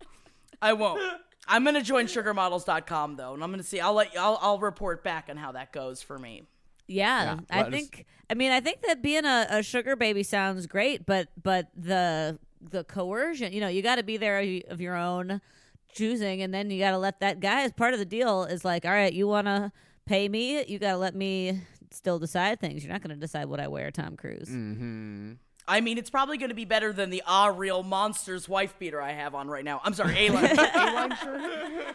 [0.63, 1.01] I won't.
[1.49, 3.81] I'm gonna join sugarmodels.com though, and I'm gonna see.
[3.81, 6.43] I'll let I'll I'll report back on how that goes for me.
[6.87, 8.07] Yeah, Yeah, I let us- think.
[8.29, 12.39] I mean, I think that being a, a sugar baby sounds great, but but the
[12.61, 14.39] the coercion, you know, you got to be there
[14.69, 15.41] of your own
[15.93, 18.65] choosing, and then you got to let that guy as part of the deal is
[18.65, 19.73] like, all right, you want to
[20.07, 22.85] pay me, you got to let me still decide things.
[22.85, 24.49] You're not going to decide what I wear, Tom Cruise.
[24.49, 25.33] Mm-hmm.
[25.71, 29.01] I mean, it's probably going to be better than the Ah Real Monsters wife beater
[29.01, 29.81] I have on right now.
[29.85, 31.41] I'm sorry, A-line, A-line shirt.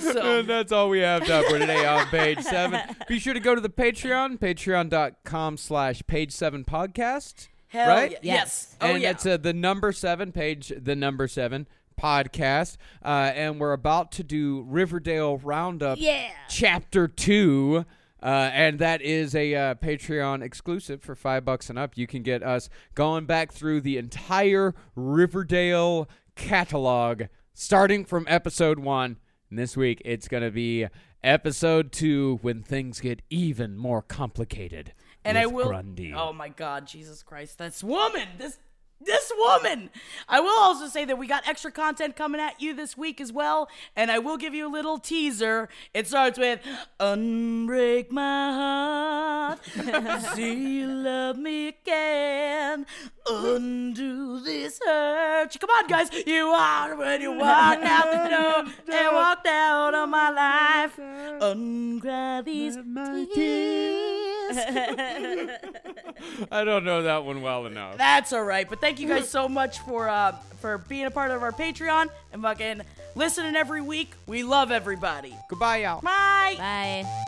[0.00, 2.80] So And that's all we have time for today on page seven.
[3.08, 7.46] Be sure to go to the Patreon, patreon.com slash page seven podcast.
[7.68, 8.10] hell right?
[8.10, 8.18] yeah.
[8.22, 8.24] Yes.
[8.24, 8.76] yes.
[8.80, 9.10] Oh and yeah.
[9.10, 11.68] it's uh, the number seven page, the number seven
[12.00, 12.76] podcast.
[13.04, 16.30] Uh, and we're about to do Riverdale Roundup Yeah.
[16.48, 17.84] chapter two.
[18.24, 21.98] Uh, and that is a uh, Patreon exclusive for five bucks and up.
[21.98, 29.18] You can get us going back through the entire Riverdale catalog, starting from episode one.
[29.50, 30.86] And this week, it's going to be
[31.22, 34.94] episode two when things get even more complicated.
[35.22, 35.66] and I will.
[35.66, 36.14] Grundy.
[36.14, 38.58] Oh my God, Jesus Christ, this woman, this
[39.00, 39.90] this woman.
[40.28, 43.32] I will also say that we got extra content coming at you this week as
[43.32, 45.68] well, and I will give you a little teaser.
[45.92, 46.60] It starts with
[46.98, 52.86] Unbreak my heart, see you love me again,
[53.28, 55.56] undo this hurt.
[55.60, 58.64] Come on, guys, you are when you walk out the door
[58.96, 60.96] and walked out of my life.
[61.40, 62.78] Uncry these
[63.34, 64.56] tears.
[66.50, 67.96] I don't know that one well enough.
[67.98, 68.68] That's all right.
[68.68, 72.08] But thank you guys so much for uh, for being a part of our Patreon
[72.32, 72.82] and fucking
[73.14, 74.12] listening every week.
[74.26, 75.34] We love everybody.
[75.48, 76.00] Goodbye, y'all.
[76.00, 76.54] Bye.
[76.58, 77.24] Bye.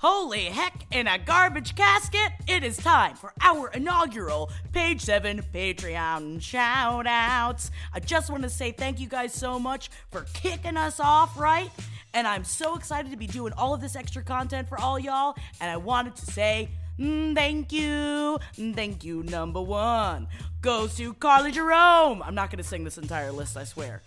[0.00, 6.40] Holy heck, in a garbage casket, it is time for our inaugural Page 7 Patreon
[6.42, 7.70] shout outs.
[7.94, 11.70] I just want to say thank you guys so much for kicking us off, right?
[12.12, 15.34] And I'm so excited to be doing all of this extra content for all y'all.
[15.60, 16.68] And I wanted to say
[16.98, 18.38] thank you.
[18.58, 20.28] Mm, Thank you, number one.
[20.60, 22.22] Goes to Carly Jerome.
[22.22, 24.02] I'm not going to sing this entire list, I swear.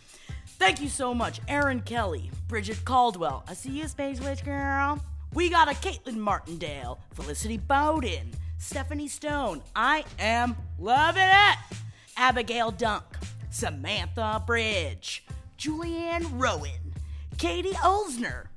[0.58, 3.44] Thank you so much, Aaron Kelly, Bridget Caldwell.
[3.48, 5.00] I see you, Space Witch Girl.
[5.34, 9.62] We got a Caitlin Martindale, Felicity Bowden, Stephanie Stone.
[9.76, 11.58] I am loving it.
[12.18, 13.06] Abigail Dunk,
[13.50, 15.24] Samantha Bridge,
[15.58, 16.94] Julianne Rowan,
[17.38, 18.48] Katie Olsner,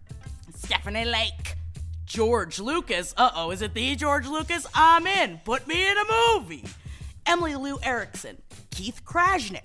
[0.56, 1.54] Stephanie Lake,
[2.12, 3.14] George Lucas.
[3.16, 4.66] Uh oh, is it the George Lucas?
[4.74, 5.40] I'm in.
[5.46, 6.04] Put me in a
[6.36, 6.62] movie.
[7.24, 8.36] Emily Lou Erickson,
[8.70, 9.64] Keith Krajnik,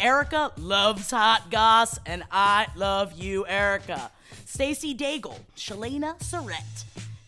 [0.00, 4.10] Erica loves hot goss, and I love you, Erica.
[4.44, 6.82] Stacy Daigle, Shalena Surrett,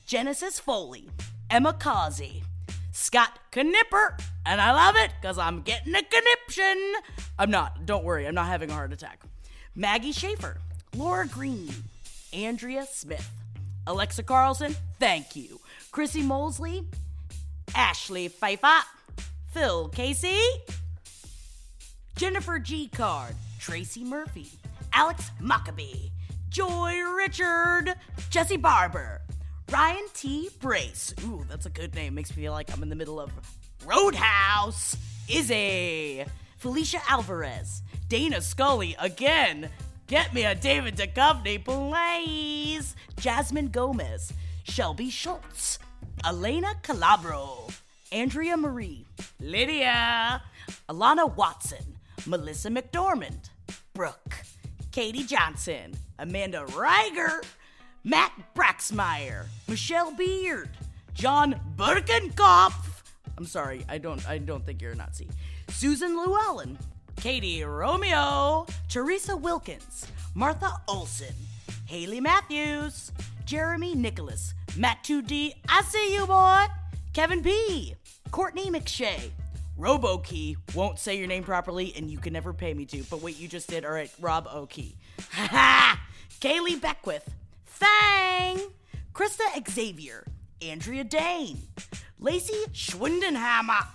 [0.05, 1.11] Genesis Foley,
[1.49, 2.43] Emma Causey,
[2.91, 6.95] Scott Knipper, and I love it because I'm getting a conniption.
[7.39, 9.23] I'm not, don't worry, I'm not having a heart attack.
[9.77, 10.57] Maggie Schaefer,
[10.97, 11.73] Laura Green,
[12.33, 13.31] Andrea Smith,
[13.87, 15.61] Alexa Carlson, thank you.
[15.93, 16.84] Chrissy Mosley,
[17.74, 18.84] Ashley Pfeiffer,
[19.53, 20.41] Phil Casey,
[22.16, 22.89] Jennifer G.
[22.89, 24.49] Card, Tracy Murphy,
[24.93, 26.11] Alex Maccabee,
[26.49, 27.95] Joy Richard,
[28.30, 29.20] Jesse Barber,
[29.70, 30.49] Ryan T.
[30.61, 31.14] Brace.
[31.24, 32.14] Ooh, that's a good name.
[32.14, 33.30] Makes me feel like I'm in the middle of
[33.84, 34.97] Roadhouse.
[35.28, 36.24] Izzy,
[36.59, 39.68] Felicia Alvarez, Dana Scully again.
[40.07, 42.95] Get me a David Duchovny, please.
[43.19, 44.33] Jasmine Gomez,
[44.63, 45.81] Shelby Schultz,
[46.25, 47.73] Elena Calabro,
[48.13, 49.05] Andrea Marie,
[49.41, 50.43] Lydia,
[50.89, 53.51] Alana Watson, Melissa McDormand,
[53.95, 54.43] Brooke,
[54.93, 57.45] Katie Johnson, Amanda Reiger,
[58.05, 60.71] Matt Braxmeyer, Michelle Beard,
[61.15, 63.03] John Birkenkopf.
[63.37, 65.29] I'm sorry, I don't I don't think you're a Nazi.
[65.69, 66.79] Susan Llewellyn,
[67.17, 71.35] Katie Romeo, Teresa Wilkins, Martha Olson,
[71.87, 73.12] Haley Matthews,
[73.45, 76.67] Jeremy Nicholas, Matt 2D, I see you boy,
[77.12, 77.95] Kevin P,
[78.31, 79.31] Courtney McShay,
[79.79, 83.39] RoboKey won't say your name properly and you can never pay me to, but wait,
[83.39, 83.85] you just did.
[83.85, 84.97] All right, Rob O'Key.
[85.33, 86.01] Ha ha!
[86.41, 87.29] Kaylee Beckwith,
[87.64, 88.59] Fang,
[89.12, 90.25] Krista Xavier,
[90.62, 91.59] Andrea Dane,
[92.19, 93.87] Lacey Schwindenhammer.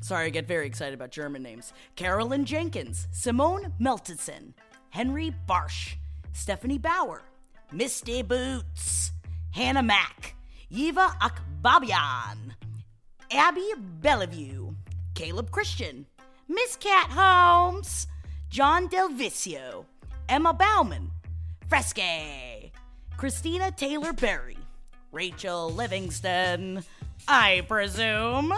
[0.00, 1.72] Sorry, I get very excited about German names.
[1.94, 4.54] Carolyn Jenkins, Simone Meltison,
[4.90, 5.94] Henry Barsh,
[6.32, 7.22] Stephanie Bauer,
[7.70, 9.12] Misty Boots,
[9.52, 10.34] Hannah Mack,
[10.70, 12.54] Eva Akbabian,
[13.30, 14.74] Abby Bellevue,
[15.14, 16.06] Caleb Christian,
[16.48, 18.06] Miss Cat Holmes,
[18.48, 19.84] John Delvicio,
[20.28, 21.10] Emma Bauman,
[21.68, 22.72] Fresque,
[23.16, 24.56] Christina Taylor Berry,
[25.12, 26.82] Rachel Livingston,
[27.28, 28.54] I presume,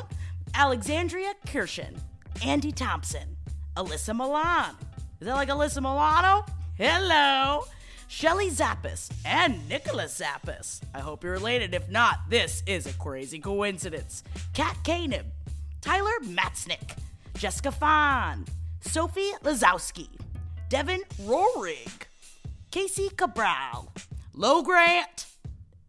[0.55, 1.97] Alexandria Kirshen,
[2.45, 3.37] Andy Thompson,
[3.77, 4.77] Alyssa Milan.
[5.21, 6.45] Is that like Alyssa Milano?
[6.77, 7.65] Hello.
[8.09, 10.83] Shelly Zappas and Nicholas Zappas.
[10.95, 11.75] I hope you're related.
[11.75, 14.23] If not, this is a crazy coincidence.
[14.53, 15.25] Kat Kanib,
[15.81, 16.99] Tyler Matznick,
[17.39, 18.45] Jessica Fahn,
[18.83, 20.09] Sophie Lazowski,
[20.69, 22.03] Devin Rorig,
[22.71, 23.91] Casey Cabral,
[24.35, 25.27] Low Grant,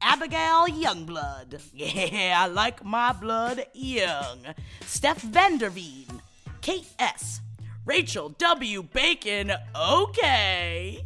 [0.04, 1.62] Abigail Youngblood.
[1.74, 4.40] Yeah, I like my blood young.
[4.82, 6.20] Steph Vanderveen,
[6.62, 7.40] Kate S.,
[7.86, 8.84] Rachel W.
[8.84, 11.04] Bacon, okay.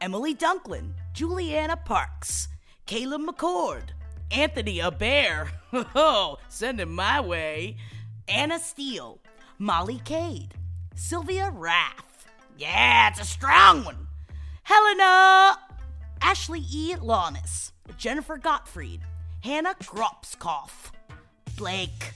[0.00, 2.48] Emily Dunklin, Juliana Parks,
[2.86, 3.90] Caleb McCord,
[4.30, 5.50] Anthony Bear,
[5.94, 7.76] oh, send him my way,
[8.28, 9.18] Anna Steele,
[9.58, 10.54] Molly Cade,
[10.94, 12.26] Sylvia Rath.
[12.58, 14.06] Yeah, it's a strong one.
[14.62, 15.58] Helena,
[16.20, 16.96] Ashley E.
[17.00, 19.00] Lawness, Jennifer Gottfried,
[19.42, 20.92] Hannah Gropskoff,
[21.56, 22.12] Blake,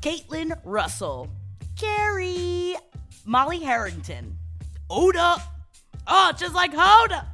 [0.00, 1.28] Caitlin Russell,
[1.76, 2.76] Carrie,
[3.24, 4.38] Molly Harrington,
[4.88, 5.42] Oda,
[6.06, 7.26] oh, just like Hoda,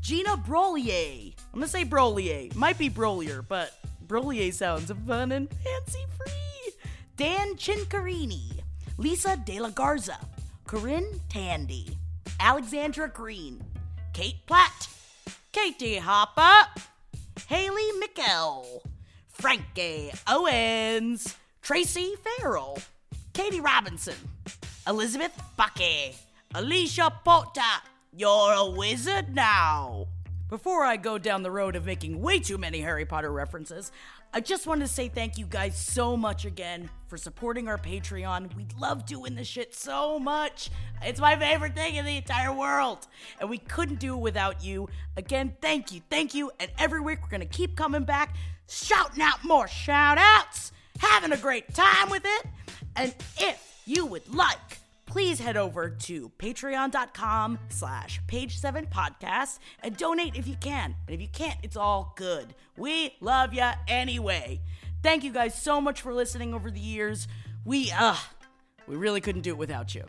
[0.00, 1.34] Gina Brolier.
[1.52, 2.54] I'm gonna say Brolier.
[2.54, 3.72] Might be Brolier, but
[4.06, 6.72] Brolier sounds fun and fancy free.
[7.16, 8.60] Dan Chincarini,
[8.98, 10.18] Lisa De La Garza,
[10.66, 11.98] Corinne Tandy,
[12.40, 13.62] Alexandra Green,
[14.12, 14.88] Kate Platt,
[15.52, 16.70] Katie Hopper,
[17.48, 18.82] Haley Mikkel,
[19.26, 22.78] Frankie Owens, Tracy Farrell,
[23.32, 24.14] Katie Robinson,
[24.86, 26.14] Elizabeth Bucky,
[26.54, 27.60] Alicia Porter.
[28.16, 30.06] You're a wizard now.
[30.48, 33.90] Before I go down the road of making way too many Harry Potter references,
[34.32, 38.54] I just wanted to say thank you guys so much again for supporting our Patreon.
[38.54, 40.70] We love doing this shit so much.
[41.02, 43.08] It's my favorite thing in the entire world.
[43.40, 44.88] And we couldn't do it without you.
[45.16, 46.52] Again, thank you, thank you.
[46.60, 48.36] And every week we're going to keep coming back,
[48.68, 50.70] shouting out more shout outs,
[51.00, 52.46] having a great time with it.
[52.94, 54.78] And if you would like,
[55.10, 60.94] please head over to patreon.com slash page seven podcast and donate if you can.
[61.06, 62.54] And if you can't, it's all good.
[62.76, 64.60] We love ya anyway.
[65.02, 67.26] Thank you guys so much for listening over the years.
[67.64, 68.16] We, uh,
[68.86, 70.04] we really couldn't do it without you.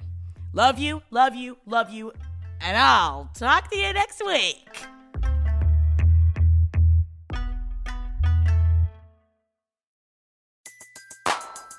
[0.54, 2.12] Love you, love you, love you,
[2.60, 4.68] and I'll talk to you next week.